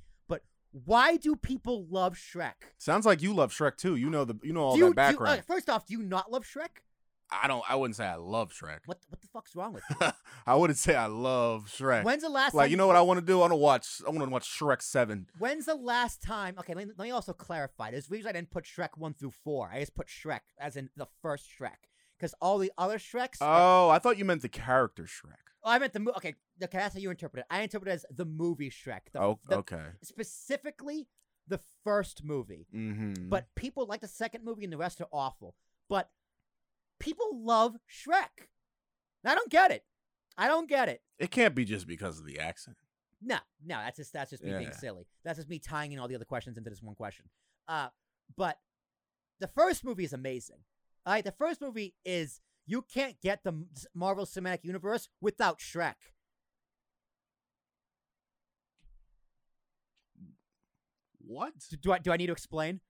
[0.73, 2.55] Why do people love Shrek?
[2.79, 3.97] Sounds like you love Shrek too.
[3.97, 5.39] You know the you know all do you, that do- uh, background.
[5.39, 6.83] okay, first off, do you not love Shrek?
[7.31, 7.64] I don't.
[7.69, 8.81] I wouldn't say I love Shrek.
[8.87, 9.97] What what the fuck's wrong with you?
[10.47, 12.05] I wouldn't say I love Shrek.
[12.05, 13.39] When's the last like you know what I want to do?
[13.39, 14.01] I want to watch.
[14.07, 15.27] I want to watch Shrek Seven.
[15.39, 16.55] When's the last time?
[16.61, 17.91] Okay, let me, let me also clarify.
[17.91, 19.69] There's reason I didn't put Shrek one through four.
[19.73, 23.39] I just put Shrek as in the first Shrek because all the other Shreks.
[23.41, 25.35] are- Oh, I thought you meant the character Shrek.
[25.67, 26.17] Oh, I meant the movie.
[26.17, 27.47] Okay, okay, that's how you interpret it.
[27.55, 29.01] I interpret it as the movie Shrek.
[29.12, 29.83] The, Oh, the- okay.
[30.03, 31.09] Specifically,
[31.49, 32.67] the first movie.
[32.75, 33.29] Mm-hmm.
[33.29, 35.55] But people like the second movie and the rest are awful.
[35.89, 36.11] But
[36.99, 38.49] people love Shrek.
[39.23, 39.85] And I don't get it.
[40.39, 41.03] I don't get it.
[41.19, 42.77] it can't be just because of the accent.
[43.23, 45.07] No, no, that's just that's just me being silly.
[45.25, 47.25] That's just me tying in all the other questions into this one question.
[47.67, 47.89] Uh,
[48.37, 48.59] but
[49.41, 50.59] the first movie is amazing.
[51.07, 53.64] All right, the first movie is you can't get the
[53.95, 55.95] Marvel Cinematic Universe without Shrek.
[61.19, 61.53] What?
[61.71, 62.81] Do, do I do I need to explain?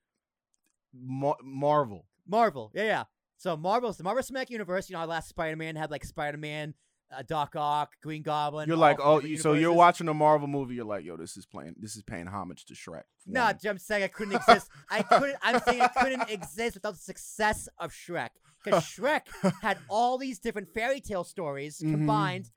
[0.93, 2.07] Mar- Marvel.
[2.27, 3.05] Marvel, yeah, yeah.
[3.39, 4.89] So Marvel's the Marvel Cinematic Universe.
[4.89, 6.74] You know, our last Spider-Man had like Spider-Man,
[7.14, 8.68] uh, Doc Ock, Green Goblin.
[8.68, 10.74] You're like, oh, you, so you're watching a Marvel movie.
[10.74, 11.74] You're like, yo, this is playing.
[11.79, 13.03] This is paying homage to Shrek.
[13.27, 13.59] No, One.
[13.68, 14.68] I'm saying I couldn't exist.
[14.91, 15.37] I couldn't.
[15.43, 18.31] I'm saying it couldn't exist without the success of Shrek.
[18.66, 19.22] Because Shrek
[19.62, 21.92] had all these different fairy tale stories Mhm.
[21.92, 22.50] combined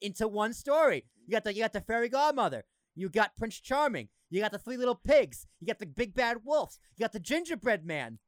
[0.00, 1.04] into one story.
[1.26, 2.64] You got the you got the fairy godmother.
[2.94, 4.08] You got Prince Charming.
[4.30, 5.46] You got the three little pigs.
[5.60, 6.78] You got the big bad wolves.
[6.96, 8.18] You got the gingerbread man.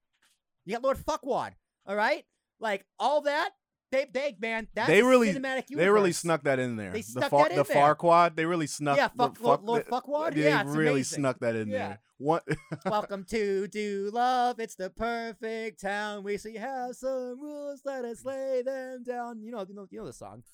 [0.64, 1.52] You got Lord Fuckwad.
[1.86, 2.24] All right,
[2.58, 3.50] like all that.
[3.90, 4.68] They big man.
[4.74, 5.84] That's They really- cinematic universe.
[5.84, 6.92] They really snuck that in there.
[6.92, 7.76] They the snuck far, that in the there.
[7.94, 8.36] Farquaad.
[8.36, 8.96] They really snuck.
[8.96, 10.34] Yeah, the fuck Lord- Lord the- Fuckwad?
[10.34, 11.16] They Yeah, it's really amazing.
[11.18, 11.78] snuck that in Yeah.
[11.88, 12.00] there.
[12.18, 12.44] What?
[12.86, 14.60] Welcome to Duloc.
[14.60, 16.22] It's the perfect town.
[16.22, 17.80] We see have some rules.
[17.84, 19.42] Let us lay them down.
[19.42, 20.44] You know, you know, you know the song.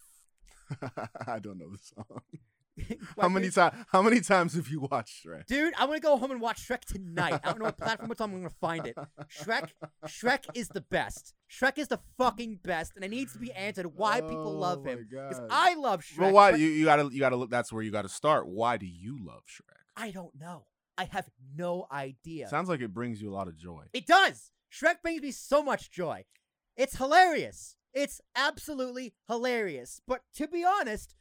[1.27, 2.21] I don't know the song.
[3.21, 3.75] How many times?
[3.91, 5.47] How many times have you watched Shrek?
[5.47, 7.41] Dude, I'm gonna go home and watch Shrek tonight.
[7.43, 8.31] I don't know what platform it's on.
[8.31, 8.97] I'm gonna find it.
[9.31, 9.71] Shrek,
[10.07, 11.35] Shrek is the best.
[11.51, 14.91] Shrek is the fucking best, and it needs to be answered why people love Oh
[14.91, 15.07] him.
[15.09, 16.19] Because I love Shrek.
[16.19, 17.51] Well, why you, you gotta you gotta look?
[17.51, 18.47] That's where you gotta start.
[18.47, 19.77] Why do you love Shrek?
[19.97, 20.67] I don't know.
[20.99, 22.49] I have no idea.
[22.49, 23.85] Sounds like it brings you a lot of joy.
[23.93, 24.51] It does.
[24.73, 26.25] Shrek brings me so much joy.
[26.77, 27.77] It's hilarious.
[27.95, 30.01] It's absolutely hilarious.
[30.07, 31.15] But to be honest,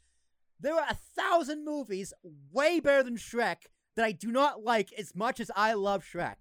[0.59, 2.13] there are a thousand movies
[2.51, 3.57] way better than Shrek
[3.95, 6.35] that I do not like as much as I love Shrek.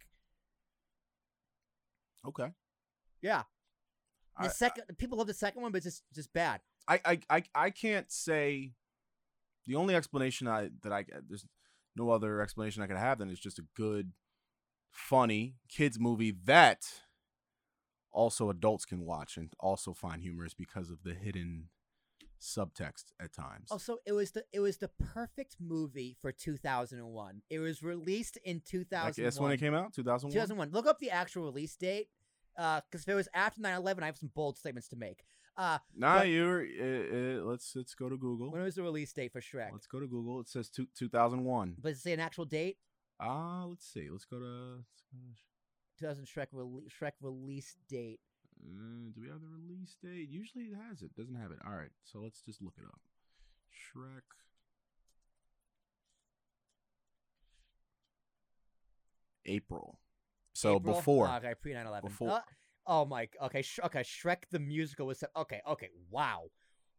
[2.27, 2.53] Okay.
[3.23, 3.43] Yeah.
[4.41, 6.61] The I- second people love the second one, but it's just just bad.
[6.89, 8.73] I, I I I can't say.
[9.67, 11.47] The only explanation I that I there's
[11.97, 14.13] no other explanation I could have than it's just a good,
[14.91, 16.85] funny kids movie that
[18.13, 21.69] also adults can watch and also find humorous because of the hidden
[22.45, 23.69] subtext at times.
[23.71, 27.43] Also, it was the it was the perfect movie for 2001.
[27.51, 29.25] It was released in 2001.
[29.25, 30.33] That's when it came out, 2001.
[30.33, 30.71] 2001.
[30.73, 32.09] Look up the actual release date,
[32.57, 35.25] because if it was after 9/11, I have some bold statements to make.
[35.57, 36.61] Uh, Nah, but- you're.
[36.63, 38.51] Uh, uh, let's let's go to Google.
[38.53, 39.73] when was the release date for Shrek?
[39.73, 40.41] Let's go to Google.
[40.41, 41.77] It says two, 2001.
[41.81, 42.79] But it say an actual date?
[43.21, 44.09] Ah, let's see.
[44.11, 44.85] Let's go to.
[44.85, 48.21] Let's go to 2000 Shrek rele- Shrek release date.
[48.65, 50.29] Uh, do we have the release date?
[50.31, 51.15] Usually it has it.
[51.15, 51.59] Doesn't have it.
[51.67, 51.91] All right.
[52.05, 53.01] So let's just look it up.
[53.73, 54.23] Shrek.
[59.47, 59.99] April.
[60.55, 60.95] So April?
[60.95, 61.29] before.
[61.31, 62.03] Oh, okay, pre 9/11.
[62.03, 62.31] Before.
[62.31, 62.41] Uh,
[62.87, 63.29] oh my.
[63.43, 63.63] Okay.
[63.63, 64.01] Sh- okay.
[64.01, 65.19] Shrek the musical was.
[65.19, 65.31] Set.
[65.37, 65.61] Okay.
[65.69, 65.91] Okay.
[66.11, 66.45] Wow.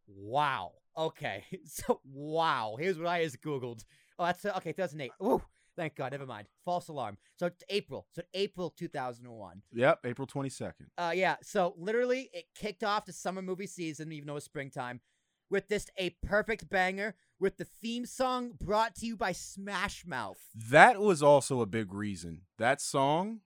[0.07, 0.73] Wow.
[0.97, 1.45] Okay.
[1.65, 2.75] So wow.
[2.79, 3.83] Here's what I just googled.
[4.19, 4.71] Oh, that's okay.
[4.71, 5.11] 2008.
[5.23, 5.41] Ooh.
[5.75, 6.11] Thank God.
[6.11, 6.47] Never mind.
[6.63, 7.17] False alarm.
[7.37, 8.07] So it's April.
[8.15, 9.61] So April 2001.
[9.73, 10.71] Yep, April 22nd.
[10.97, 11.35] Uh, yeah.
[11.41, 15.01] So literally, it kicked off the summer movie season, even though it's springtime,
[15.49, 20.39] with this a perfect banger with the theme song brought to you by Smash Mouth.
[20.55, 22.41] That was also a big reason.
[22.57, 23.41] That song,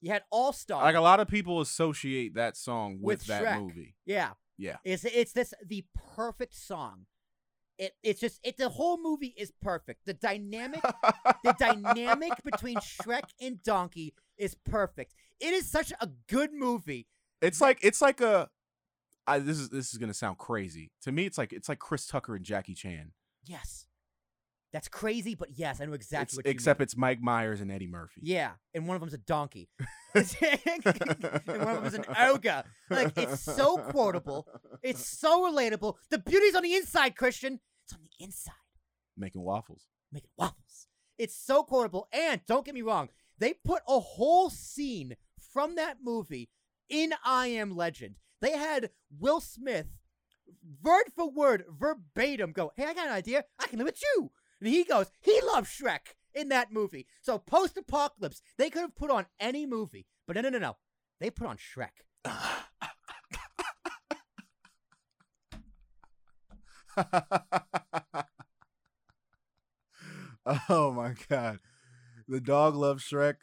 [0.00, 0.82] You had All Star.
[0.82, 3.96] like a lot of people associate that song with, With that movie.
[4.06, 4.30] Yeah.
[4.56, 4.76] Yeah.
[4.84, 5.84] It's it's this the
[6.14, 7.06] perfect song.
[7.82, 10.06] It it's just it the whole movie is perfect.
[10.06, 10.82] The dynamic
[11.44, 15.14] the dynamic between Shrek and Donkey is perfect.
[15.40, 17.08] It is such a good movie.
[17.40, 18.48] It's like it's like a.
[19.26, 21.26] I, this is this is gonna sound crazy to me.
[21.26, 23.10] It's like it's like Chris Tucker and Jackie Chan.
[23.44, 23.86] Yes.
[24.72, 26.84] That's crazy, but yes, I know exactly It's- what you except mean.
[26.84, 28.22] it's Mike Myers and Eddie Murphy.
[28.24, 29.68] Yeah, and one of them's a donkey.
[30.14, 30.24] and
[31.46, 32.64] one of them's an ogre.
[32.88, 34.46] Like it's so quotable.
[34.82, 35.96] It's so relatable.
[36.10, 37.60] The beauty's on the inside, Christian.
[37.84, 38.54] It's on the inside.
[39.16, 39.86] Making waffles.
[40.10, 40.86] making waffles.
[41.18, 42.08] It's so quotable.
[42.12, 43.08] And don't get me wrong,
[43.38, 45.16] they put a whole scene
[45.52, 46.48] from that movie
[46.88, 48.16] in I Am Legend.
[48.40, 49.98] They had Will Smith,
[50.82, 53.44] word for word, verbatim, go, Hey, I got an idea.
[53.58, 54.30] I can live with you.
[54.60, 57.06] And he goes, He loves Shrek in that movie.
[57.20, 60.06] So post apocalypse, they could have put on any movie.
[60.26, 60.76] But no, no, no, no.
[61.20, 62.04] They put on Shrek.
[70.68, 71.58] oh my god,
[72.28, 73.36] the dog loves Shrek.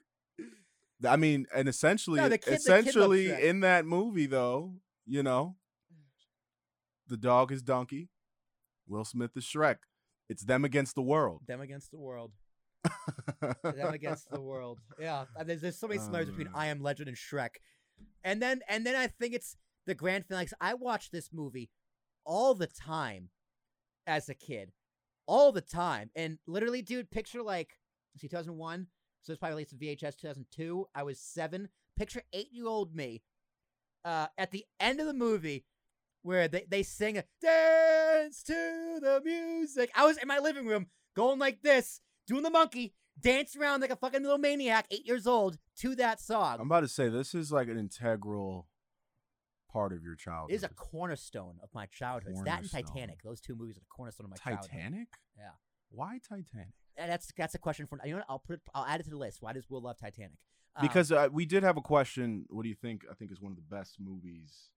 [1.07, 4.73] I mean, and essentially, No, kid- the kid loves essentially in that movie, though,
[5.05, 5.55] you know,
[7.07, 8.09] the dog is Donkey,
[8.87, 9.77] Will Smith is Shrek.
[10.27, 11.41] It's them against the world.
[11.47, 12.31] Them against the world.
[13.63, 14.79] them against the world.
[14.99, 16.57] Yeah, uh, there's, there's so many similarities between Uh.
[16.57, 17.55] I Am Legend and Shrek,
[18.23, 20.47] and then and then I think it's the grand finale.
[20.61, 21.69] I watched this movie
[22.25, 23.29] all the time
[24.09, 24.71] as a kid,
[25.27, 27.77] all the time, and literally, dude, picture like
[28.17, 28.87] see, 2001.
[29.21, 30.87] So it's probably released in VHS 2002.
[30.95, 31.69] I was seven.
[31.97, 33.21] Picture eight year old me,
[34.05, 35.65] uh, at the end of the movie.
[36.21, 39.89] Where they, they sing a dance to the music.
[39.95, 43.89] I was in my living room going like this, doing the monkey, dance around like
[43.89, 46.57] a fucking little maniac, eight years old, to that song.
[46.59, 48.67] I'm about to say this is like an integral
[49.71, 50.51] part of your It childhood.
[50.55, 52.31] is a cornerstone of my childhood.
[52.33, 52.93] It's that and Cornerstone.
[52.93, 53.23] Titanic.
[53.23, 54.69] Those two movies are the cornerstone of my childhood.
[54.71, 55.07] Titanic.
[55.37, 55.51] Yeah.
[55.89, 56.73] Why Titanic?
[56.97, 58.17] And that's that's a question for you know.
[58.17, 58.25] What?
[58.29, 59.41] I'll put it, I'll add it to the list.
[59.41, 60.37] Why does Will love Titanic?
[60.75, 62.45] Um, because uh, we did have a question.
[62.49, 63.03] What do you think?
[63.09, 64.69] I think is one of the best movies,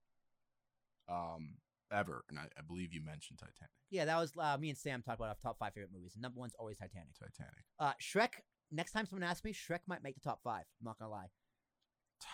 [1.09, 1.55] um,
[1.91, 3.71] ever, and I, I believe you mentioned Titanic.
[3.89, 6.15] yeah, that was uh, me and Sam talked about our top five favorite movies.
[6.19, 7.13] Number one's always Titanic.
[7.19, 7.63] Titanic.
[7.79, 8.41] Uh, Shrek.
[8.71, 10.63] Next time someone asks me, Shrek might make the top five.
[10.81, 11.27] I'm not gonna lie.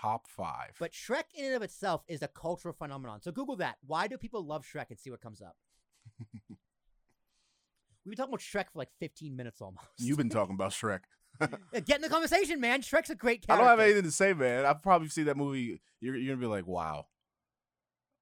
[0.01, 0.71] Top five.
[0.79, 3.21] But Shrek in and of itself is a cultural phenomenon.
[3.21, 3.77] So Google that.
[3.85, 5.55] Why do people love Shrek and see what comes up?
[8.05, 9.85] We've been talking about Shrek for like 15 minutes almost.
[9.97, 11.01] you've been talking about Shrek.
[11.85, 12.81] Get in the conversation, man.
[12.81, 13.53] Shrek's a great character.
[13.63, 14.65] I don't have anything to say, man.
[14.65, 15.81] I've probably seen that movie.
[15.99, 17.05] You're, you're gonna be like, wow.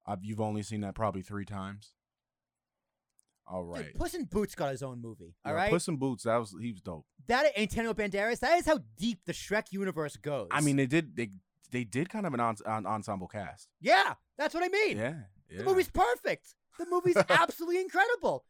[0.05, 1.93] I've, you've only seen that probably three times.
[3.49, 3.85] All right.
[3.85, 3.95] Dude.
[3.95, 5.33] Puss in Boots got his own movie.
[5.45, 6.23] All Yeah, right, Puss in Boots.
[6.23, 7.05] That was he was dope.
[7.27, 8.39] that Antonio Banderas.
[8.39, 10.49] That is how deep the Shrek universe goes.
[10.51, 11.29] I mean, they did they
[11.71, 13.69] they did kind of an, an ensemble cast.
[13.81, 14.97] yeah, that's what I mean.
[14.97, 15.13] Yeah,
[15.49, 15.57] yeah.
[15.59, 16.55] The movie's perfect.
[16.79, 18.45] The movie's absolutely incredible.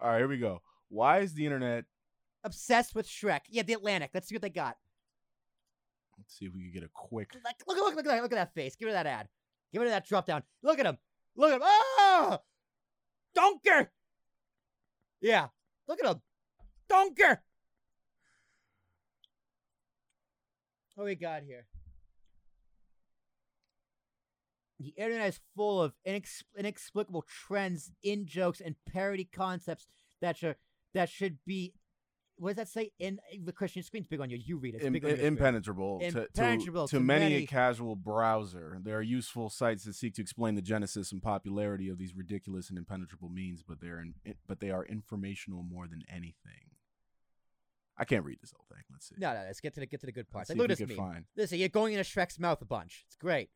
[0.00, 0.60] All right, here we go.
[0.88, 1.84] Why is the internet?
[2.44, 3.40] Obsessed with Shrek.
[3.48, 4.10] Yeah, the Atlantic.
[4.12, 4.76] Let's see what they got.
[6.18, 7.30] Let's see if we can get a quick.
[7.44, 8.22] Like, look, look, look at that.
[8.22, 8.76] Look at that face.
[8.76, 9.28] Give her that ad.
[9.72, 10.42] Give her that drop down.
[10.62, 10.98] Look at him.
[11.36, 11.62] Look at him.
[11.64, 12.38] Ah,
[13.36, 13.88] Donker.
[15.20, 15.48] Yeah,
[15.88, 16.20] look at him.
[16.88, 17.38] Donker.
[20.94, 21.66] What we got here?
[24.84, 29.86] The internet is full of inex- inexplicable trends, in jokes, and parody concepts
[30.20, 30.56] that should
[30.92, 31.74] that should be.
[32.36, 32.90] What does that say?
[32.98, 34.36] In the Christian screen's big on you.
[34.36, 34.78] You read it.
[34.78, 38.80] It's Im- big on impenetrable, to- Impenetrable to, to many, many- a casual browser.
[38.82, 42.70] There are useful sites that seek to explain the genesis and popularity of these ridiculous
[42.70, 44.14] and impenetrable means, but they're in,
[44.48, 46.70] but they are informational more than anything.
[47.96, 48.82] I can't read this whole thing.
[48.90, 49.14] Let's see.
[49.18, 49.44] No, no.
[49.46, 50.48] Let's get to the get to the good parts.
[50.50, 50.96] Like, look at this meme.
[50.96, 51.24] find.
[51.36, 53.04] Listen, you're going into Shrek's mouth a bunch.
[53.06, 53.50] It's great.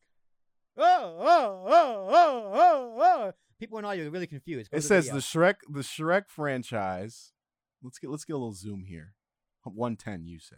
[0.81, 3.31] Oh, oh, oh, oh, oh.
[3.59, 4.71] People in audio are really confused.
[4.71, 5.15] Go It says video.
[5.15, 7.33] the Shrek the Shrek franchise.
[7.83, 9.13] Let's get let's get a little zoom here.
[9.63, 10.55] 110 you say.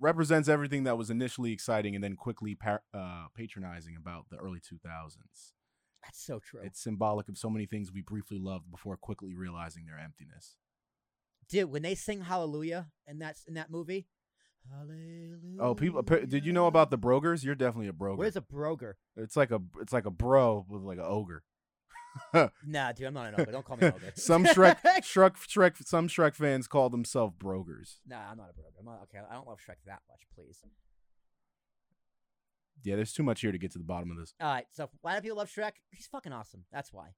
[0.00, 4.58] Represents everything that was initially exciting and then quickly par- uh, patronizing about the early
[4.60, 5.52] 2000s.
[6.02, 6.60] That's so true.
[6.62, 10.56] It's symbolic of so many things we briefly loved before quickly realizing their emptiness.
[11.48, 14.06] Dude, when they sing Hallelujah in that in that movie,
[14.70, 15.58] Hallelujah.
[15.60, 16.02] Oh, people!
[16.02, 17.44] Did you know about the brogres?
[17.44, 18.16] You're definitely a brogre.
[18.18, 18.94] Where's a brogre?
[19.16, 21.42] It's like a it's like a bro with like an ogre.
[22.64, 23.50] Nah, dude, I'm not an ogre.
[23.50, 24.12] Don't call me an ogre.
[24.14, 27.96] some Shrek Shrek Shrek some Shrek fans call themselves brogres.
[28.06, 28.78] Nah, I'm not a brogre.
[28.78, 29.18] I'm not okay.
[29.28, 30.60] I don't love Shrek that much, please.
[32.84, 34.34] Yeah, there's too much here to get to the bottom of this.
[34.40, 35.72] All right, so why do people love Shrek?
[35.90, 36.64] He's fucking awesome.
[36.72, 37.08] That's why.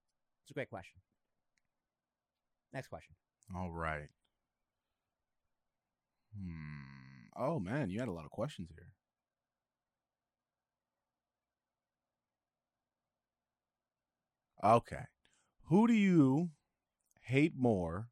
[0.43, 0.99] It's a great question.
[2.73, 3.15] Next question.
[3.55, 4.07] All right.
[6.35, 7.06] Hmm.
[7.37, 8.87] Oh man, you had a lot of questions here.
[14.63, 15.03] Okay.
[15.65, 16.49] Who do you
[17.21, 18.09] hate more?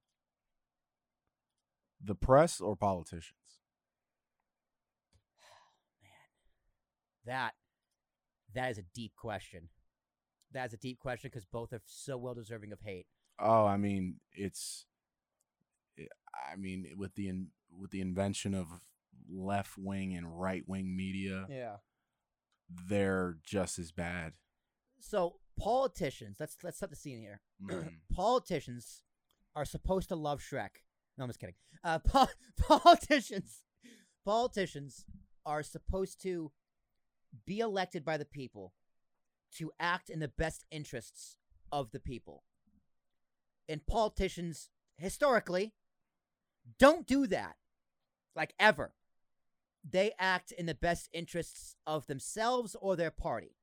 [2.03, 3.39] The press or politicians?
[5.41, 7.53] Oh, man, that
[8.53, 9.69] that is a deep question.
[10.51, 13.07] That is a deep question because both are so well deserving of hate.
[13.39, 14.85] Oh, I mean, it's
[15.97, 16.03] eh,
[16.53, 18.67] I mean, with the in, with the invention of
[19.31, 21.77] left wing and right wing media, Yeah.
[22.87, 24.33] they're just as bad.
[24.99, 27.41] So politicians, let's let's set the scene here.
[28.13, 29.03] Politicians
[29.55, 30.81] are supposed to love Shrek.
[31.17, 31.55] No, I'm just kidding.
[31.83, 32.27] Uh, po-
[32.59, 33.61] politicians,
[34.25, 35.05] politicians
[35.45, 36.51] are supposed to
[37.45, 38.73] be elected by the people
[39.57, 41.37] to act in the best interests
[41.71, 42.43] of the people.
[43.69, 45.73] And politicians, historically,
[46.79, 47.55] don't do that.
[48.35, 48.93] Like ever.
[49.87, 53.55] They act in the best interests of themselves or their party.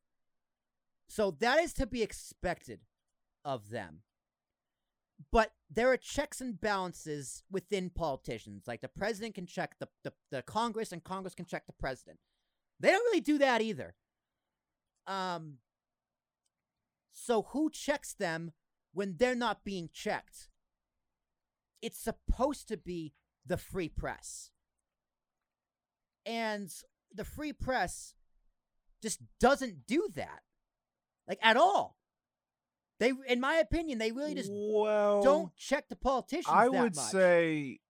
[1.08, 2.80] So that is to be expected
[3.44, 4.02] of them.
[5.30, 8.64] But there are checks and balances within politicians.
[8.66, 12.18] Like the president can check the, the, the Congress, and Congress can check the president.
[12.80, 13.94] They don't really do that either.
[15.06, 15.58] Um,
[17.12, 18.52] so who checks them
[18.92, 20.48] when they're not being checked?
[21.80, 23.12] It's supposed to be
[23.44, 24.50] the free press.
[26.24, 26.70] And
[27.14, 28.14] the free press
[29.02, 30.40] just doesn't do that.
[31.28, 31.96] Like at all.
[33.00, 37.04] They in my opinion, they really just well, don't check the politicians I would much.
[37.06, 37.80] say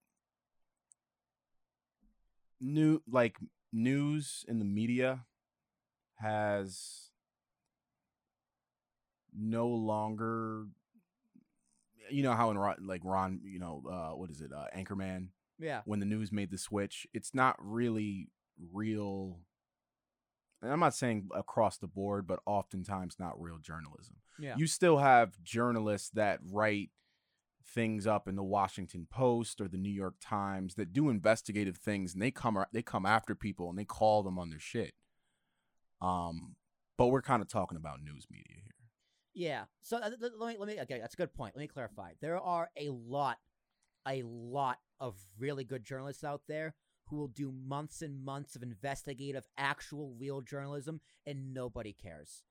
[2.61, 3.37] new like
[3.73, 5.25] news in the media
[6.15, 7.11] has
[9.37, 10.67] no longer
[12.11, 14.51] you know how in Ron, like Ron, you know, uh what is it?
[14.53, 15.29] Uh Anchorman
[15.63, 15.83] Yeah.
[15.85, 18.29] when the news made the switch, it's not really
[18.73, 19.39] real
[20.61, 24.55] and I'm not saying across the board, but oftentimes not real journalism Yeah.
[24.57, 26.91] you still have journalists that write
[27.65, 32.13] things up in the Washington Post or the New York Times that do investigative things
[32.13, 34.95] and they come they come after people and they call them on their shit.
[36.01, 36.57] Um
[36.99, 38.69] but we're kind of talking about news media here.
[39.35, 39.65] Yeah.
[39.81, 41.57] So uh, let let me let me okay, that's a good point.
[41.57, 42.13] Let me clarify.
[42.21, 43.39] There are a lot
[44.07, 46.75] a lot of really good journalists out there
[47.09, 52.43] who will do months and months of investigative actual real journalism and nobody cares.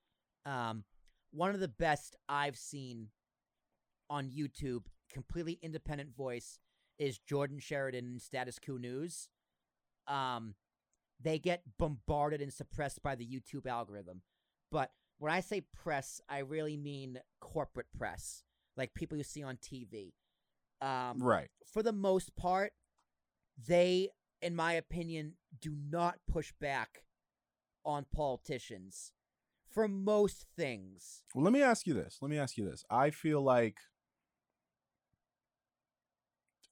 [0.45, 0.83] Um
[1.31, 3.07] one of the best I've seen
[4.09, 6.59] on YouTube, completely independent voice,
[6.99, 9.29] is Jordan Chariton and Status Coup News.
[10.07, 10.55] Um,
[11.21, 14.21] they get bombarded and suppressed by the YouTube algorithm.
[14.71, 18.43] But when I say press, I really mean corporate press,
[18.75, 20.13] like people you see on TV.
[20.81, 21.49] Um, Right.
[21.65, 22.73] for the most part,
[23.67, 24.09] they,
[24.41, 27.03] in my opinion, do not push back
[27.85, 29.11] on politicians
[29.69, 31.23] for most things.
[31.35, 32.17] Well, let me ask you this.
[32.21, 32.83] Let me ask you this.
[32.89, 33.77] I feel like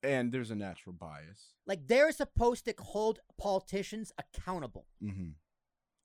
[0.01, 1.53] and there's a natural bias.
[1.66, 5.36] Like they're supposed to hold politicians accountable, Mhm.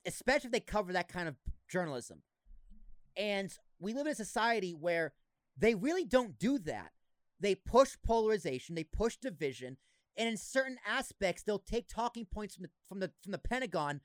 [0.05, 1.37] especially if they cover that kind of
[1.69, 2.25] journalism.
[3.17, 5.15] And we live in a society where
[5.57, 6.93] they really don't do that.
[7.41, 9.77] They push polarization, they push division,
[10.17, 14.01] and in certain aspects, they'll take talking points from the from the from the Pentagon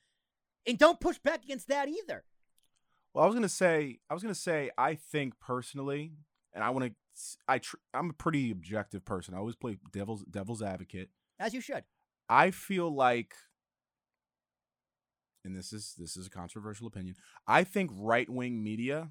[0.65, 2.23] And don't push back against that either.
[3.13, 6.13] Well, I was gonna say, I was gonna say, I think personally,
[6.53, 6.91] and I want to,
[7.47, 9.33] I, tr- I'm a pretty objective person.
[9.33, 11.09] I always play devil's devil's advocate.
[11.39, 11.83] As you should.
[12.27, 13.33] I feel like,
[15.45, 17.15] and this is this is a controversial opinion.
[17.47, 19.09] I think right wing media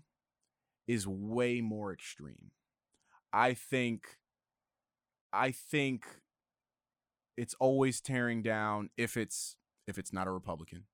[0.86, 2.50] is way more extreme.
[3.32, 4.16] I think,
[5.32, 6.04] I think
[7.36, 9.56] it's always tearing down if it's
[9.86, 10.84] if it's not a Republican.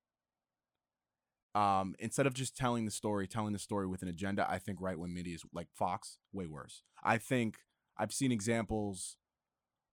[1.54, 4.80] Um, instead of just telling the story, telling the story with an agenda, I think
[4.80, 6.82] right wing media is like Fox, way worse.
[7.02, 7.58] I think
[7.96, 9.16] I've seen examples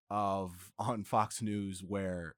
[0.10, 2.36] of on Fox News where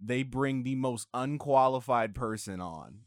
[0.00, 3.00] they bring the most unqualified person on,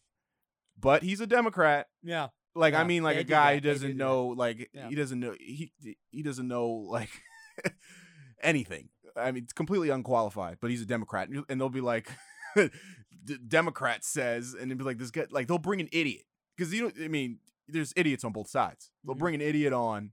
[0.79, 1.87] but he's a Democrat.
[2.03, 2.27] Yeah.
[2.55, 4.89] Like I mean, like a guy who doesn't know, like Yeah.
[4.89, 5.71] he doesn't know he
[6.11, 7.09] he doesn't know like
[8.41, 8.89] anything.
[9.15, 12.09] I mean, it's completely unqualified, but he's a Democrat, and they'll be like,
[12.55, 16.23] D- Democrat says, and they'll be like, this guy, like they'll bring an idiot
[16.55, 18.89] because you know, I mean, there's idiots on both sides.
[19.03, 19.19] They'll Mhm.
[19.19, 20.11] bring an idiot on,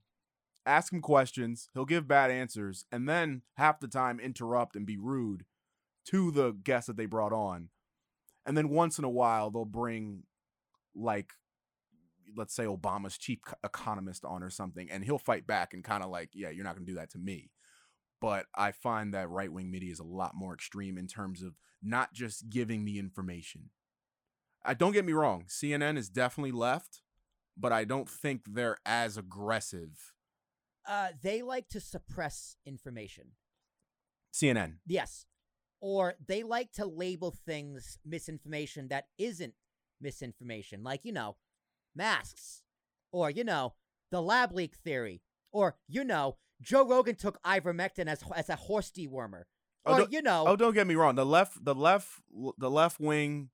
[0.66, 4.96] ask him questions, he'll give bad answers, and then half the time interrupt and be
[4.96, 5.44] rude
[6.06, 7.68] to the guest that they brought on,
[8.44, 10.24] and then once in a while they'll bring
[10.94, 11.32] like
[12.36, 16.10] let's say Obama's chief economist on or something, and he'll fight back and kind of
[16.10, 17.50] like, yeah, you're not going to do that to me.
[18.20, 21.54] But I find that right wing media is a lot more extreme in terms of
[21.82, 23.70] not just giving the information.
[24.64, 27.02] I don't get me wrong, CNN is definitely left,
[27.56, 30.12] but I don't think they're as aggressive.
[30.86, 33.32] Uh, they like to suppress information.
[34.32, 34.74] CNN.
[34.86, 35.26] Yes.
[35.80, 39.54] Or they like to label things misinformation that isn't
[40.00, 40.82] misinformation.
[40.82, 41.36] Like, you know,
[41.98, 42.62] masks.
[43.12, 43.74] Or, you know,
[44.10, 45.20] the lab leak theory.
[45.52, 49.42] Or, you know, Joe Rogan took ivermectin as, as a horse dewormer.
[49.84, 51.14] Oh, Or, don't- you know, Oh, don't get me wrong.
[51.16, 52.08] The left, the left,
[52.56, 53.50] the left wing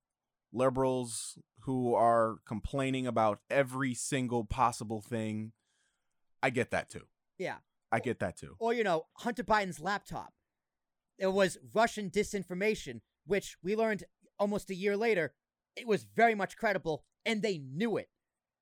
[0.52, 5.52] liberals who are complaining about every single possible thing.
[6.42, 7.06] I get that too.
[7.38, 7.56] yeah.
[7.92, 8.56] I get that too.
[8.58, 10.32] Or, you know, Hunter Biden's laptop.
[11.16, 14.02] It was Russian disinformation, which we learned
[14.36, 15.32] almost a year later.
[15.76, 18.08] It was very much credible, and they knew it,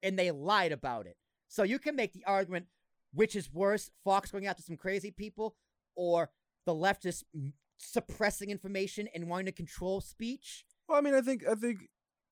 [0.03, 1.17] and they lied about it.
[1.49, 2.67] So you can make the argument
[3.15, 5.55] which is worse, Fox going after some crazy people,
[5.95, 6.31] or
[6.65, 7.25] the leftists
[7.79, 10.65] suppressing information and wanting to control speech.
[10.89, 11.81] Well, I mean, I think, I think,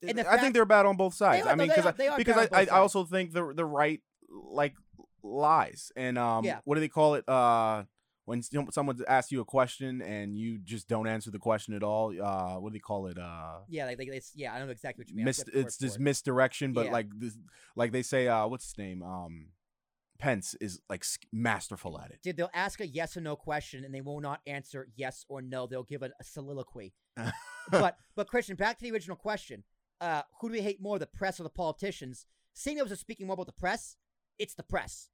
[0.06, 1.46] And I fact- think they're bad on both sides.
[1.46, 4.00] are, I mean, because are because I, I, I also think the the right
[4.30, 4.74] like
[5.22, 6.60] lies and um, Yeah.
[6.64, 7.28] what do they call it?
[7.28, 7.84] Uh,
[8.30, 12.14] when someone asks you a question and you just don't answer the question at all.
[12.22, 13.18] Uh, what do they call it?
[13.18, 15.24] Uh, Yeah, like, like it's yeah, I don't know exactly what you mean.
[15.24, 16.02] Mis- forget the word it's just it.
[16.02, 16.92] misdirection, but Yeah.
[16.92, 17.36] like this,
[17.74, 19.02] like they say, uh, what's his name?
[19.02, 19.48] Um,
[20.20, 22.20] Pence is like masterful at it.
[22.22, 25.42] Dude, they'll ask a yes or no question and they will not answer yes or
[25.42, 25.66] no.
[25.66, 26.92] They'll give a, a soliloquy.
[27.70, 29.64] but but Christian, back to the original question.
[30.00, 32.26] Uh, who do we hate more, the press or the politicians?
[32.54, 33.96] Seeing those are speaking more about the press,
[34.38, 35.08] it's the press.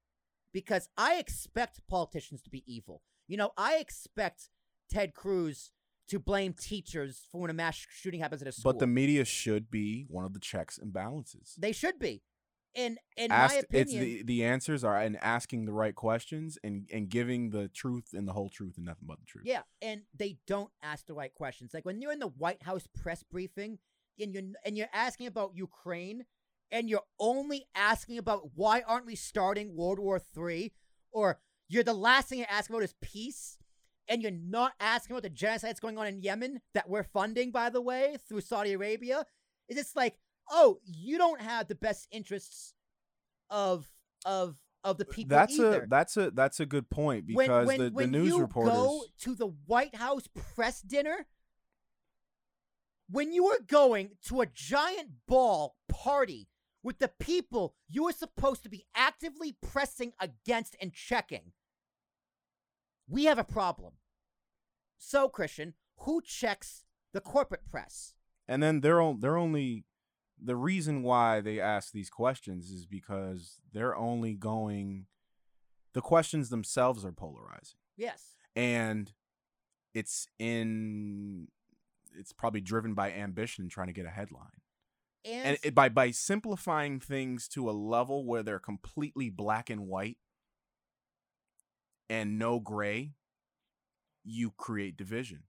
[0.57, 3.03] Because I expect politicians to be evil.
[3.29, 4.49] You know, I expect
[4.91, 5.71] Ted Cruz
[6.09, 8.73] to blame teachers for when a mass shooting happens at a school.
[8.73, 11.57] But the media should be one of the checks and balances.
[11.59, 12.23] they should be.
[12.75, 16.57] In in Asked, my opinion, it's the the answers are in asking the right questions
[16.65, 19.45] and and giving the truth and the whole truth and nothing but the truth.
[19.45, 21.75] Yeah, and they don't ask the right questions.
[21.75, 23.79] Like when you're in the White House press briefing
[24.19, 26.25] and you're and you're asking about Ukraine
[26.71, 30.73] and you're only asking about why aren't we starting World War Three,
[31.13, 31.39] or
[31.69, 33.59] you're the last thing you're asking about is peace,
[34.09, 37.51] and you're not asking about the genocide that's going on in Yemen that we're funding,
[37.51, 39.25] by the way, through Saudi Arabia.
[39.69, 40.17] Is it's like,
[40.51, 42.75] oh, you don't have the best interests
[43.51, 43.87] of
[44.25, 47.67] of of the people that's either a that's a that's a good point when, because
[47.67, 51.27] when, the, the when news you reporters go to the White House press dinner,
[53.11, 56.49] when you are going to a giant ball party
[56.87, 61.53] with the people you are supposed to be actively pressing against and checking,
[63.09, 63.95] we have a problem.
[64.97, 68.15] So, Christian, who checks the corporate press?
[68.49, 69.85] and then they're on, they're only
[70.41, 75.07] the reason why they ask these questions is because they're only going
[75.95, 78.37] the questions themselves are polarizing Yes.
[78.55, 79.13] and
[79.95, 81.49] it's in
[82.17, 84.61] it's probably driven by ambition trying to get a headline
[85.27, 89.87] And, and it, by by simplifying things to a level where they're completely black and
[89.87, 90.19] white
[92.09, 93.15] and no gray
[94.25, 95.45] you create division.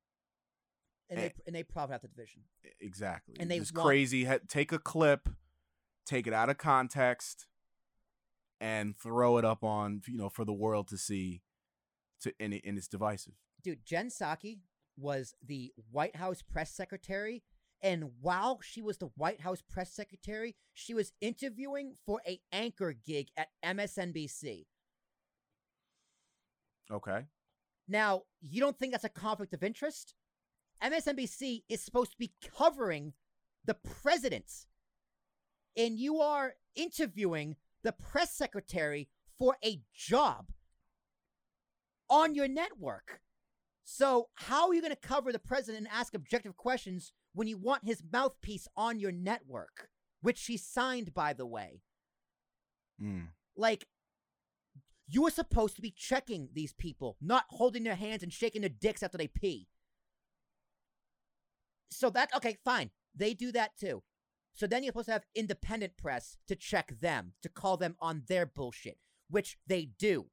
[1.10, 2.42] And, they, and they profit out the division.
[2.82, 3.38] exactly.
[3.40, 4.28] And they it's want- crazy.
[4.50, 5.30] Take a clip
[6.08, 7.46] take it out of context
[8.60, 11.44] and throw it up on you know for the world to see
[12.22, 14.60] to and, it, and it's divisive dude, Jen Psaki
[14.98, 17.44] was the White House press secretary
[17.82, 22.94] And while she was the White House press secretary, she was interviewing for a anchor
[23.06, 24.66] gig at MSNBC.
[26.92, 27.26] Okay.
[27.88, 30.16] Now, you don't think that's a conflict of interest?
[30.84, 33.14] MSNBC is supposed to be covering
[33.66, 34.66] the president,
[35.76, 40.48] and you are interviewing the press secretary for a job
[42.10, 43.22] on your network.
[43.84, 47.56] So, how are you going to cover the president and ask objective questions when you
[47.56, 49.90] want his mouthpiece on your network,
[50.22, 51.82] which she signed, by the way?
[53.00, 53.28] Mm.
[53.56, 53.86] Like,
[55.08, 58.72] you are supposed to be checking these people, not holding their hands and shaking their
[58.72, 59.68] dicks after they pee.
[61.92, 62.90] So that okay, fine.
[63.16, 64.02] They do that too.
[64.54, 68.24] So then you're supposed to have independent press to check them, to call them on
[68.28, 68.98] their bullshit,
[69.30, 70.26] which they do.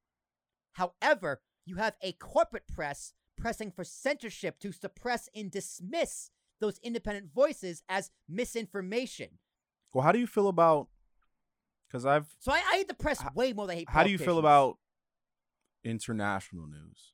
[0.73, 7.33] However, you have a corporate press pressing for censorship to suppress and dismiss those independent
[7.33, 9.29] voices as misinformation.
[9.93, 10.87] Well, how do you feel about?
[11.87, 12.27] Because I've.
[12.39, 14.17] So I, I hate the press How- way more than I hate How do you
[14.17, 14.77] feel about
[15.83, 17.13] international news,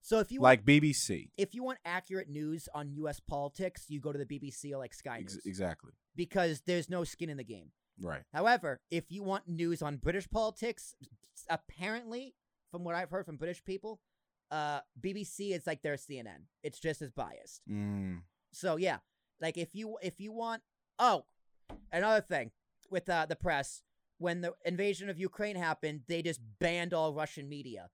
[0.00, 1.30] So if you want, like BBC?
[1.36, 3.20] if you want accurate news on U.S.
[3.20, 5.92] politics, you go to the BBC or like Sky Ex- News exactly.
[6.16, 7.70] because there's no skin in the game.
[8.00, 8.22] Right.
[8.32, 10.94] However, if you want news on British politics,
[11.48, 12.34] apparently,
[12.70, 14.00] from what I've heard from British people,
[14.50, 16.46] uh, BBC is like their CNN.
[16.62, 17.60] It's just as biased.
[17.70, 18.22] Mm.
[18.54, 18.98] So yeah,
[19.40, 20.62] like if you if you want,
[20.98, 21.24] oh,
[21.92, 22.50] another thing
[22.90, 23.82] with uh, the press,
[24.18, 27.90] when the invasion of Ukraine happened, they just banned all Russian media.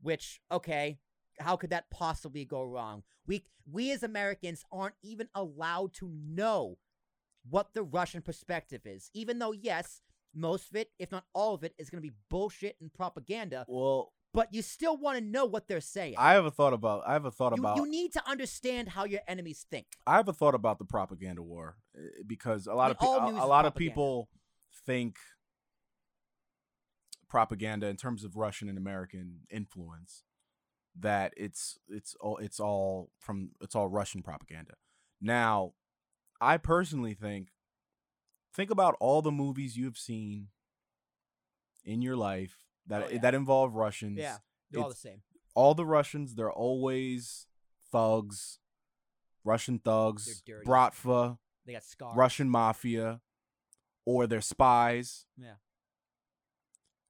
[0.00, 0.98] Which okay,
[1.40, 3.02] how could that possibly go wrong?
[3.26, 6.78] We we as Americans aren't even allowed to know
[7.48, 10.00] what the Russian perspective is, even though yes,
[10.34, 13.64] most of it, if not all of it, is going to be bullshit and propaganda.
[13.68, 16.16] Well, But you still want to know what they're saying.
[16.18, 17.04] I have a thought about.
[17.06, 17.76] I have a thought you, about.
[17.76, 19.86] you need to understand how your enemies think.
[20.08, 23.30] I have a thought about the propaganda war uh, because a lot of mean, all
[23.30, 24.28] pe- a, a lot of people
[24.84, 25.16] think
[27.28, 30.24] propaganda in terms of Russian and American influence
[30.98, 34.74] that it's it's all it's all from it's all Russian propaganda.
[35.20, 35.74] Now,
[36.40, 37.48] I personally think
[38.52, 40.48] think about all the movies you've seen
[41.84, 43.18] in your life that Oh, yeah.
[43.20, 44.18] that involve Russians.
[44.18, 44.38] Yeah,
[44.70, 45.22] they're all the same.
[45.54, 47.46] all the Russians, they're always
[47.92, 48.58] thugs,
[49.44, 52.16] Russian thugs, Bratva, They got scars.
[52.16, 53.20] Russian mafia,
[54.04, 55.26] or they're spies.
[55.36, 55.54] Yeah.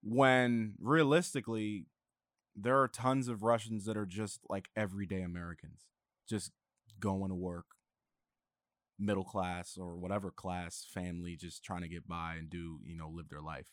[0.02, 1.86] When realistically,
[2.54, 5.80] there are tons of Russians that are just like everyday Americans,
[6.28, 6.52] just
[7.00, 7.66] going to work,
[8.98, 13.08] middle class or whatever class family, just trying to get by and do, you know,
[13.08, 13.68] live their life.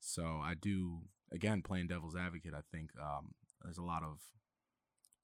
[0.00, 1.00] So I do,
[1.32, 3.32] again, playing devil's advocate, I think um,
[3.62, 4.18] there's a lot of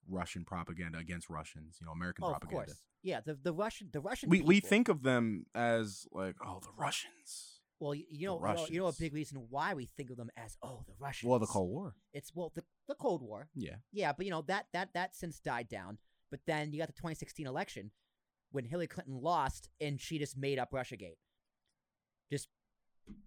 [0.09, 2.67] Russian propaganda against Russians, you know, American oh, of propaganda.
[2.67, 2.83] course.
[3.03, 4.31] Yeah, the the Russian the Russian.
[4.31, 7.61] We we think of them as like, oh, the Russians.
[7.79, 10.17] Well, you, you know, you know, you know a big reason why we think of
[10.17, 11.29] them as oh the Russians.
[11.29, 11.95] Well, the Cold War.
[12.13, 13.49] It's well the the Cold War.
[13.55, 13.77] Yeah.
[13.93, 15.99] Yeah, but you know that that that since died down.
[16.31, 17.91] But then you got the 2016 election
[18.51, 21.19] when Hillary Clinton lost and she just made up RussiaGate.
[22.31, 22.49] Just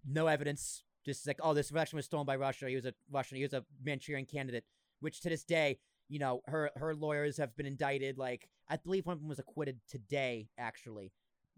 [0.06, 0.82] no evidence.
[1.04, 2.68] Just like oh, this election was stolen by Russia.
[2.68, 3.36] He was a Russian.
[3.36, 4.64] He was a Manchurian candidate.
[5.00, 5.78] Which to this day,
[6.08, 8.18] you know, her her lawyers have been indicted.
[8.18, 11.12] Like I believe one of them was acquitted today, actually.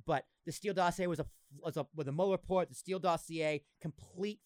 [0.07, 1.27] But the Steele dossier was a
[1.61, 2.69] was a with a Mueller report.
[2.69, 4.41] The Steele dossier, complete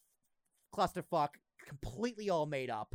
[0.75, 1.29] clusterfuck,
[1.67, 2.95] completely all made up.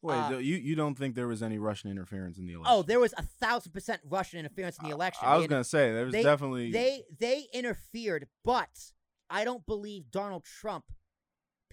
[0.00, 2.72] Wait, Uh, you you don't think there was any Russian interference in the election?
[2.74, 5.28] Oh, there was a thousand percent Russian interference in the election.
[5.28, 6.72] I was gonna say there was they- definitely.
[6.72, 8.92] they they interfered, but
[9.30, 10.86] I don't believe Donald Trump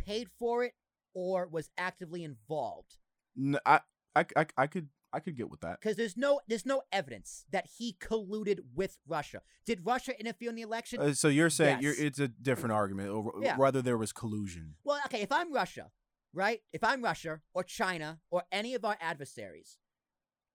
[0.10, 0.74] paid for it
[1.14, 2.98] or was actively involved
[3.38, 3.80] N- I,
[4.16, 5.80] I I I could I could get with that.
[5.82, 9.42] because there's no there's no evidence that he colluded with Russia.
[9.66, 11.02] Did Russia interfere in the election?
[11.02, 13.58] Uh, so you're saying you're, it's a different argument, or Yeah.
[13.58, 14.76] whether there was collusion.
[14.84, 15.86] well, okay, if I'm Russia,
[16.34, 16.60] right?
[16.74, 19.78] If I'm Russia or China or any of our adversaries,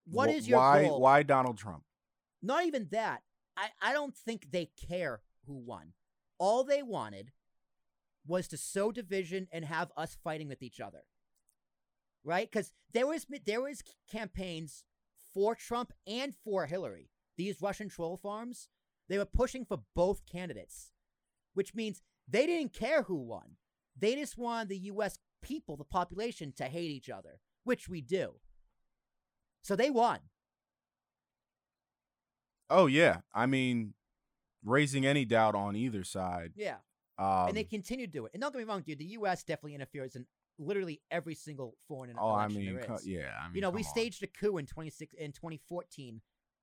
[0.06, 1.00] what Wh- is your why goal?
[1.00, 1.82] why Donald Trump?
[2.42, 3.22] Not even that.
[3.56, 5.94] I, I don't think they care who won.
[6.38, 7.32] All they wanted
[8.26, 11.04] was to sow division and have us fighting with each other.
[12.24, 12.50] Right?
[12.50, 14.84] Because there was there was campaigns
[15.32, 17.10] for Trump and for Hillary.
[17.36, 18.68] These Russian troll farms,
[19.08, 20.92] they were pushing for both candidates,
[21.52, 23.56] which means they didn't care who won.
[23.98, 25.18] They just wanted the U.S.
[25.42, 28.34] people, the population, to hate each other, which we do.
[29.62, 30.20] So they won.
[32.70, 33.94] Oh yeah, I mean,
[34.64, 36.52] raising any doubt on either side.
[36.56, 36.76] Yeah.
[37.18, 38.32] Um, and they continue to do it.
[38.34, 38.98] And don't get me wrong, dude.
[38.98, 39.44] The U.S.
[39.44, 40.26] definitely interferes in
[40.58, 43.70] literally every single foreign oh, I election mean, there co- yeah, I mean, you know,
[43.70, 43.88] we on.
[43.88, 46.20] staged a coup in 26 in 2014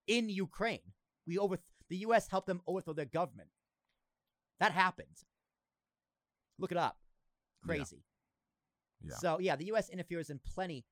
[0.07, 0.79] in Ukraine.
[1.27, 2.27] We over the U.S.
[2.27, 3.49] helped them overthrow their government.
[4.59, 5.07] That happened.
[6.59, 6.97] Look it up.
[7.63, 7.67] Yeah.
[7.67, 8.03] Crazy.
[9.03, 9.15] Yeah.
[9.15, 9.89] So yeah, the U.S.
[9.89, 10.85] interferes in plenty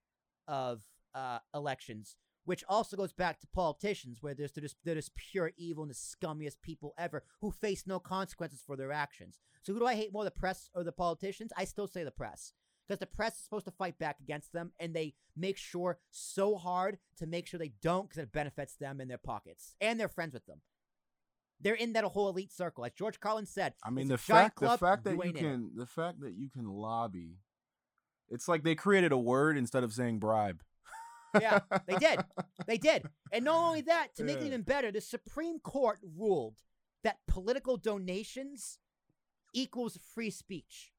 [0.48, 0.84] of
[1.14, 2.16] uh, elections,
[2.50, 5.92] which also goes back to politicians, where there's they're just, they're just pure evil and
[5.92, 9.40] the scummiest people ever who face no consequences for their actions.
[9.62, 11.54] So who do I hate more, the press or the politicians?
[11.56, 12.54] I still say the press.
[12.88, 16.56] Because the press is supposed to fight back against them, and they make sure so
[16.56, 20.10] hard to make sure they don't, because it benefits them in their pockets, and they're
[20.10, 20.62] friends with them.
[21.62, 23.76] They're in that whole elite circle, as George Carlin said.
[23.84, 25.42] I mean, the fact the fact that you you ain't it.
[25.42, 27.36] can the fact that you can lobby,
[28.28, 30.64] it's like they created a word instead of saying bribe.
[31.40, 32.20] Yeah, they did.
[32.68, 33.04] They did.
[33.32, 36.58] And not only that, to make it even better, the Supreme Court ruled
[37.04, 38.78] that political donations
[39.54, 40.92] equals free speech.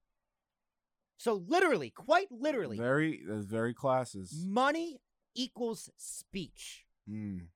[1.18, 4.44] So literally, quite literally, Very that's very classes.
[4.46, 5.00] money
[5.34, 7.48] equals speech, Mm.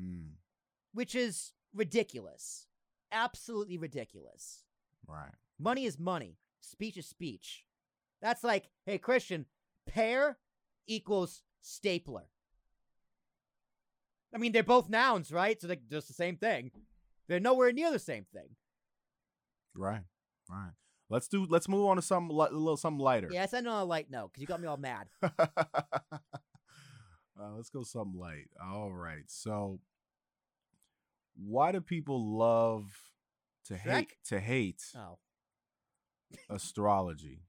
[0.00, 0.30] Mm.
[0.94, 2.66] which is ridiculous.
[3.12, 4.64] Absolutely ridiculous.
[5.06, 5.32] Right.
[5.58, 6.38] Money is money.
[6.60, 7.64] Speech is speech.
[8.22, 9.46] That's like, hey, Christian,
[9.86, 10.38] pair
[10.86, 12.24] equals stapler.
[14.34, 15.60] I mean, they're both nouns, right?
[15.60, 16.70] So they're just the same thing.
[17.28, 18.56] They're nowhere near the same thing.
[19.74, 20.02] Right.
[20.48, 20.72] Right.
[21.08, 21.46] Let's do.
[21.48, 23.28] Let's move on to some a little something lighter.
[23.32, 25.08] Yeah, ending on a light note because you got me all mad.
[25.22, 25.38] uh,
[27.56, 28.48] let's go something light.
[28.62, 29.24] All right.
[29.26, 29.80] So,
[31.36, 32.86] why do people love
[33.66, 35.18] to hate to hate Oh.
[36.50, 37.42] astrology?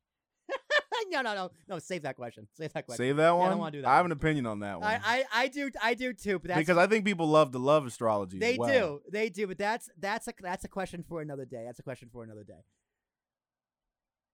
[1.12, 1.52] No, no, no.
[1.68, 2.48] No, save that question.
[2.54, 3.06] Save that question.
[3.06, 3.48] Save that one?
[3.48, 4.90] I don't wanna do that I have an opinion on that one.
[4.90, 7.86] I, I, I do I do too, but because I think people love to love
[7.86, 8.40] astrology.
[8.40, 8.70] They well.
[8.70, 9.02] do.
[9.12, 11.64] They do, but that's that's a that's a question for another day.
[11.66, 12.64] That's a question for another day.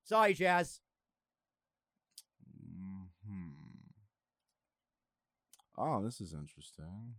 [0.03, 0.79] Sorry, Jazz.
[3.27, 3.47] Hmm.
[5.77, 7.15] Oh, this is interesting.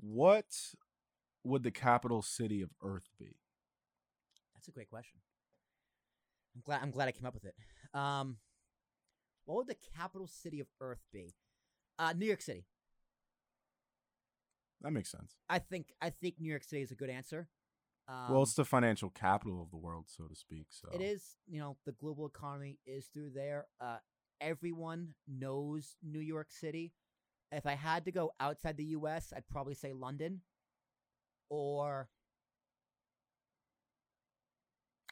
[0.00, 0.46] What
[1.42, 3.37] would the capital city of Earth be?
[4.68, 5.18] That's a great question.
[6.54, 7.54] I'm glad I'm glad I came up with it.
[7.94, 8.36] Um,
[9.46, 11.32] what would the capital city of Earth be?
[11.98, 12.66] Uh, New York City.
[14.82, 15.36] That makes sense.
[15.48, 17.48] I think I think New York City is a good answer.
[18.08, 20.66] Um, well, it's the financial capital of the world, so to speak.
[20.68, 23.68] So It is, you know, the global economy is through there.
[23.80, 23.98] Uh,
[24.38, 26.92] everyone knows New York City.
[27.52, 30.42] If I had to go outside the U.S., I'd probably say London
[31.48, 32.10] or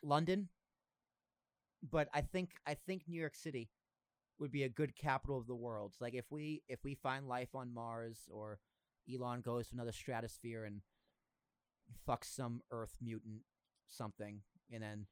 [0.02, 0.48] London.
[1.88, 3.70] But I think I think New York City
[4.38, 5.94] would be a good capital of the world.
[6.00, 8.58] Like if we if we find life on Mars or
[9.12, 10.80] Elon goes to another stratosphere and
[12.08, 13.42] fucks some Earth mutant
[13.86, 14.40] something,
[14.72, 15.06] and then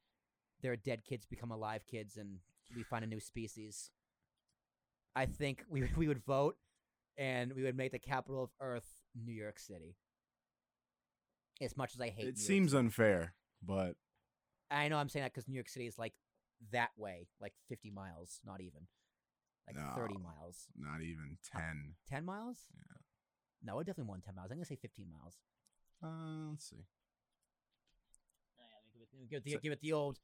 [0.61, 2.39] their dead kids become alive kids, and
[2.75, 3.91] we find a new species.
[5.15, 6.57] I think we we would vote,
[7.17, 9.95] and we would make the capital of Earth New York City.
[11.61, 13.33] As much as I hate, New it York seems unfair,
[13.63, 13.95] but
[14.71, 16.13] I know I'm saying that because New York City is like
[16.71, 18.87] that way, like 50 miles, not even,
[19.67, 21.93] like 30 miles, not even ten.
[22.09, 22.57] 10 miles.
[22.75, 22.97] Yeah.
[23.63, 24.51] No, I definitely want 10 miles.
[24.51, 25.37] I'm gonna say 15 miles.
[26.03, 26.85] Uh, let's see.
[28.59, 28.63] Oh,
[28.93, 30.19] yeah, give it, give it, the, To- give it the old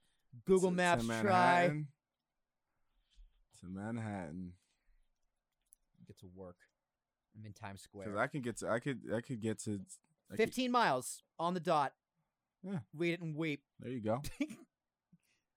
[0.46, 1.68] Google To- to Maps try.
[3.62, 4.54] To Manhattan,
[6.08, 6.58] Get to work.
[7.38, 8.08] I'm in Times Square.
[8.08, 8.18] because.
[8.20, 8.70] I could get to.
[8.70, 9.00] I could.
[9.16, 9.80] I could get to.
[10.32, 11.94] I could- 15 miles on the dot.
[12.64, 12.80] Yeah.
[12.96, 13.62] Read it and weep.
[13.80, 14.22] there you go.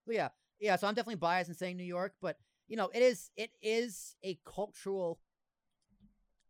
[0.06, 0.28] Yeah,
[0.60, 0.76] yeah.
[0.76, 2.36] So I'm definitely biased in saying New York, but
[2.68, 5.18] you know, it is it is a cultural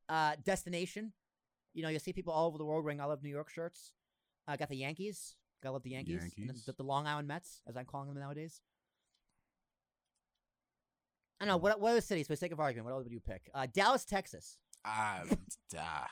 [0.09, 1.13] uh destination.
[1.73, 3.93] You know, you'll see people all over the world wearing "I love New York" shirts.
[4.49, 5.37] I got the Yankees.
[5.63, 6.21] Gotta love the Yankees.
[6.23, 6.65] and the- Yankees.
[6.65, 8.61] The, the Long Island Mets, as I'm calling them nowadays.
[11.41, 11.57] I don't know.
[11.59, 13.49] What, what other cities, for the sake of argument, what other would you pick?
[13.55, 14.59] Uh, Dallas, Texas.
[14.85, 15.23] Ah,
[15.79, 16.07] ah.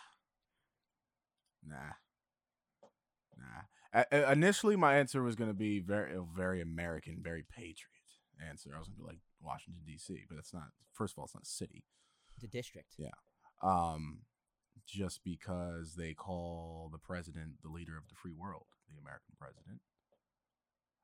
[1.66, 1.74] Nah.
[1.76, 1.93] Nah.
[4.12, 7.88] Initially, my answer was going to be very, very American, very patriot
[8.49, 8.70] answer.
[8.74, 10.68] I was going to be like Washington D.C., but it's not.
[10.93, 11.84] First of all, it's not a city.
[12.40, 12.95] The district.
[12.99, 13.11] Yeah.
[13.62, 14.20] Um,
[14.86, 19.80] just because they call the president the leader of the free world, the American president.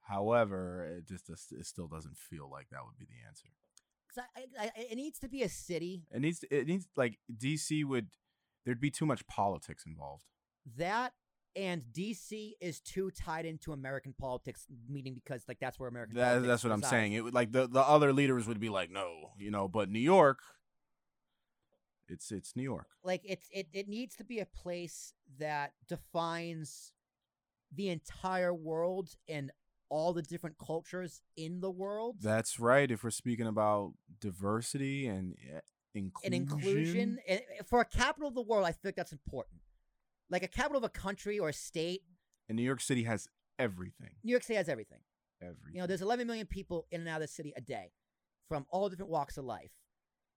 [0.08, 3.48] However, it just it still doesn't feel like that would be the answer.
[4.08, 7.18] 'Cause I, I, I, it needs to be a city It needs it needs like
[7.30, 8.08] DC would
[8.64, 10.24] there'd be too much politics involved.
[10.76, 11.12] that
[11.58, 16.16] and DC is too tied into American politics, meaning because like that's where American.
[16.16, 17.14] That, politics that's what I'm saying.
[17.14, 19.98] It would like the the other leaders would be like, no, you know, but New
[19.98, 20.38] York,
[22.08, 22.86] it's it's New York.
[23.02, 26.92] Like it's it it needs to be a place that defines
[27.74, 29.50] the entire world and
[29.88, 32.18] all the different cultures in the world.
[32.22, 32.88] That's right.
[32.88, 35.58] If we're speaking about diversity and eh,
[35.94, 36.32] inclusion.
[36.32, 38.64] an inclusion and for a capital of the world.
[38.64, 39.60] I think that's important.
[40.30, 42.02] Like a capital of a country or a state,
[42.48, 44.10] And New York City has everything.
[44.24, 45.00] New York City has everything.
[45.40, 45.74] Everything.
[45.74, 47.92] You know, there's 11 million people in and out of the city a day,
[48.48, 49.70] from all different walks of life.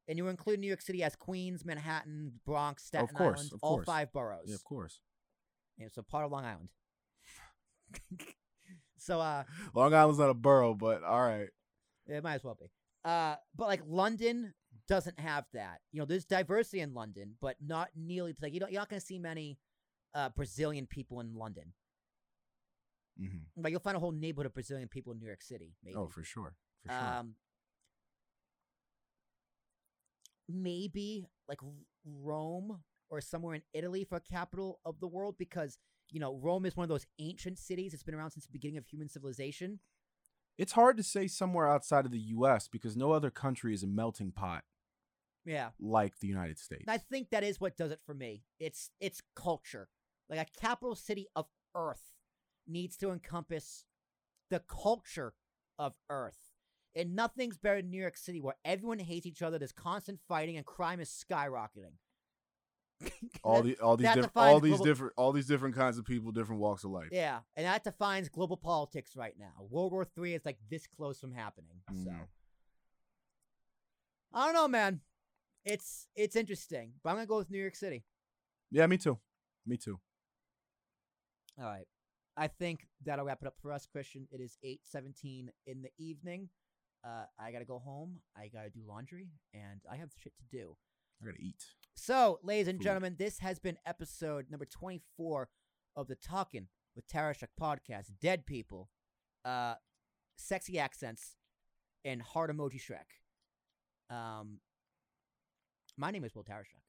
[0.08, 3.76] And you include New York City as Queens, Manhattan, Bronx, Staten course, Island, of all
[3.78, 3.86] course.
[3.86, 4.46] five boroughs.
[4.48, 5.02] yeah, of course.
[5.78, 6.70] Yeah, so part of Long Island.
[8.98, 11.50] so uh Long Island's not a borough, but all right.
[12.08, 12.68] it might as well be.
[13.04, 14.54] Uh but like London
[14.88, 15.80] doesn't have that.
[15.92, 19.00] You know, there's diversity in London, but not nearly like you don't you're not gonna
[19.00, 19.58] see many
[20.14, 21.74] uh Brazilian people in London.
[23.18, 25.95] hmm Like you'll find a whole neighborhood of Brazilian people in New York City, maybe.
[25.97, 26.55] Oh, for sure.
[26.84, 27.07] For sure.
[27.07, 27.36] um
[30.49, 31.59] maybe like
[32.05, 35.78] Rome or somewhere in Italy for a capital of the world because
[36.09, 37.93] you know Rome is one of those ancient cities.
[37.93, 39.80] It's been around since the beginning of human civilization.
[40.57, 42.68] it's hard to say somewhere outside of the U.S.
[42.68, 44.64] because no other country is a melting pot
[45.45, 46.84] Yeah, like the United States.
[46.88, 48.43] and I think that is what does it for me.
[48.59, 49.88] It's it's culture.
[50.30, 52.13] Like a capital city of Earth
[52.67, 53.86] needs to encompass
[54.49, 55.34] the culture
[55.80, 56.38] of Earth.
[56.95, 59.57] And nothing's better than New York City, where everyone hates each other.
[59.57, 61.93] There's constant fighting, and crime is skyrocketing.
[63.43, 66.32] all the all these different all these global- different all these different kinds of people,
[66.32, 67.07] different walks of life.
[67.11, 69.53] Yeah, and that defines global politics right now.
[69.69, 71.82] World War Three is like this close from happening.
[72.03, 72.28] So Mm.
[74.34, 75.01] I don't know, man.
[75.65, 78.03] It's it's interesting, but I'm gonna go with New York City.
[78.69, 79.17] Yeah, me too.
[79.65, 79.99] Me too.
[81.60, 81.88] All right,
[82.38, 84.28] I think that'll wrap it up for us, Christian.
[84.32, 86.49] It is eight seventeen in the evening.
[87.06, 88.20] Uh, I gotta go home.
[88.38, 90.76] I gotta do laundry, and I have shit to do.
[91.22, 91.64] I gotta eat.
[91.95, 92.84] So, ladies and Food.
[92.84, 95.49] gentlemen, this has been episode number 24
[95.95, 98.06] of the Talking with Tarashuk podcast.
[98.22, 98.89] Dead people,
[99.45, 99.76] uh,
[100.38, 101.36] sexy accents,
[102.06, 104.16] and heart emoji Shrek.
[104.16, 104.60] Um,
[105.97, 106.82] my name is Will Tarashuk.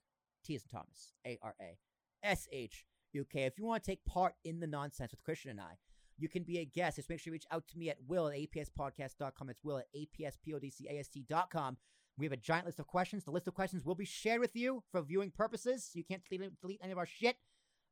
[0.45, 1.13] T is Thomas.
[1.27, 1.79] A R A
[2.23, 2.85] S H
[3.31, 3.43] K.
[3.45, 5.79] If you want to take part in the nonsense with Christian and I,
[6.19, 6.97] you can be a guest.
[6.97, 9.51] Just make sure you reach out to me at will at apspodcast.com.
[9.51, 11.77] It's will at apspodcast.com.
[12.19, 13.25] We have a giant list of questions.
[13.25, 15.91] The list of questions will be shared with you for viewing purposes.
[15.95, 17.37] You can't delete, delete any of our shit.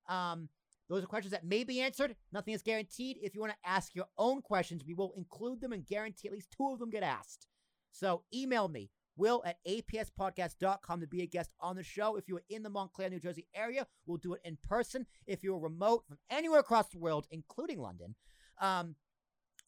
[0.08, 0.48] Um,
[0.88, 2.16] those are questions that may be answered.
[2.32, 3.16] Nothing is guaranteed.
[3.22, 6.34] If you want to ask your own questions, we will include them and guarantee at
[6.34, 7.46] least two of them get asked.
[7.92, 8.90] So email me,
[9.20, 12.16] will at apspodcast.com to be a guest on the show.
[12.16, 15.06] If you are in the Montclair, New Jersey area, we'll do it in person.
[15.26, 18.16] If you're remote from anywhere across the world, including London,
[18.60, 18.96] um,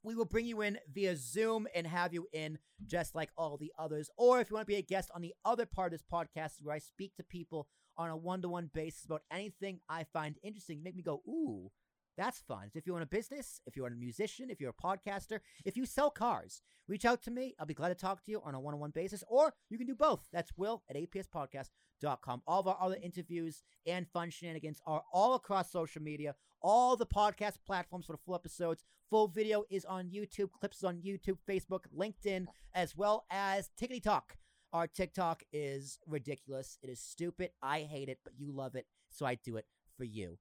[0.03, 3.73] we will bring you in via Zoom and have you in just like all the
[3.79, 4.11] others.
[4.17, 6.63] Or if you want to be a guest on the other part of this podcast
[6.63, 10.37] where I speak to people on a one to one basis about anything I find
[10.43, 11.71] interesting, make me go, ooh,
[12.23, 12.71] that's fun.
[12.75, 15.85] If you own a business, if you're a musician, if you're a podcaster, if you
[15.85, 17.55] sell cars, reach out to me.
[17.59, 19.25] I'll be glad to talk to you on a one on one basis.
[19.27, 20.29] Or you can do both.
[20.33, 22.43] That's will at apspodcast.com.
[22.47, 27.07] All of our other interviews and fun shenanigans are all across social media, all the
[27.07, 28.85] podcast platforms for the full episodes.
[29.11, 34.03] Full video is on YouTube, clips is on YouTube, Facebook, LinkedIn, as well as Tickety
[34.03, 34.37] Talk.
[34.73, 36.79] Our TikTok is ridiculous.
[36.83, 37.51] It is stupid.
[37.63, 39.67] I hate it, but you love it, so I do it
[39.99, 40.39] for you.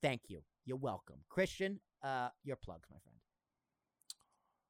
[0.00, 0.42] Thank you.
[0.68, 1.20] You're welcome.
[1.30, 3.16] Christian, uh, your plugs, my friend.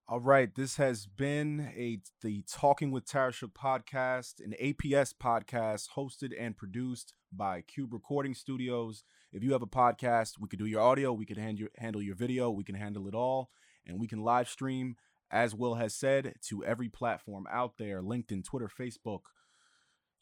[0.07, 6.31] All right, this has been a the Talking with Tarashuk podcast, an APS podcast hosted
[6.39, 9.03] and produced by Cube Recording Studios.
[9.33, 12.01] If you have a podcast, we could do your audio, we could hand your, handle
[12.01, 13.51] your video, we can handle it all,
[13.85, 14.95] and we can live stream,
[15.33, 19.23] as Will has said, to every platform out there: LinkedIn, Twitter, Facebook,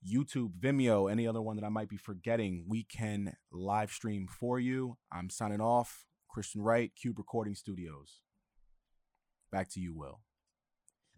[0.04, 2.64] YouTube, Vimeo, any other one that I might be forgetting.
[2.68, 4.96] We can live stream for you.
[5.12, 6.04] I'm signing off.
[6.28, 8.20] Christian Wright, Cube Recording Studios.
[9.50, 10.20] Back to you, Will.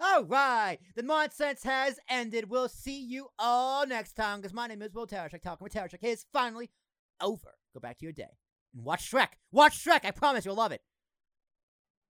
[0.00, 2.50] All right, the nonsense has ended.
[2.50, 5.42] We'll see you all next time because my name is Will Tarashuk.
[5.42, 6.70] Talking with Tarashuk is finally
[7.20, 7.54] over.
[7.74, 8.38] Go back to your day
[8.74, 9.30] and watch Shrek.
[9.50, 10.04] Watch Shrek.
[10.04, 10.82] I promise you'll love it.